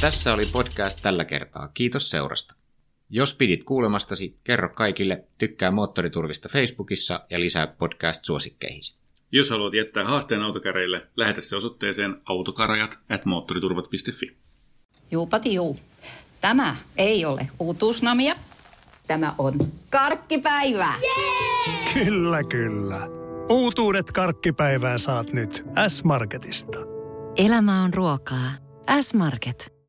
Tässä 0.00 0.32
oli 0.32 0.46
podcast 0.46 0.98
tällä 1.02 1.24
kertaa. 1.24 1.68
Kiitos 1.74 2.10
seurasta. 2.10 2.63
Jos 3.10 3.34
pidit 3.34 3.64
kuulemastasi, 3.64 4.38
kerro 4.44 4.68
kaikille, 4.68 5.24
tykkää 5.38 5.70
Moottoriturvista 5.70 6.48
Facebookissa 6.48 7.20
ja 7.30 7.40
lisää 7.40 7.66
podcast-suosikkeihin. 7.66 8.94
Jos 9.32 9.50
haluat 9.50 9.74
jättää 9.74 10.04
haasteen 10.04 10.42
autokäreille, 10.42 11.06
lähetä 11.16 11.40
se 11.40 11.56
osoitteeseen 11.56 12.16
autokarajat 12.24 12.98
at 13.08 13.24
moottoriturvat.fi. 13.24 14.36
Juupati 15.10 15.54
juu. 15.54 15.78
Tämä 16.40 16.76
ei 16.96 17.24
ole 17.24 17.48
uutuusnamia. 17.60 18.34
Tämä 19.06 19.34
on 19.38 19.52
karkkipäivää. 19.90 20.94
Yeah! 21.02 21.94
Kyllä, 21.94 22.44
kyllä. 22.44 23.08
Uutuudet 23.48 24.12
karkkipäivää 24.12 24.98
saat 24.98 25.32
nyt 25.32 25.64
S-Marketista. 25.88 26.78
Elämä 27.36 27.82
on 27.82 27.94
ruokaa. 27.94 28.50
S-Market. 29.00 29.73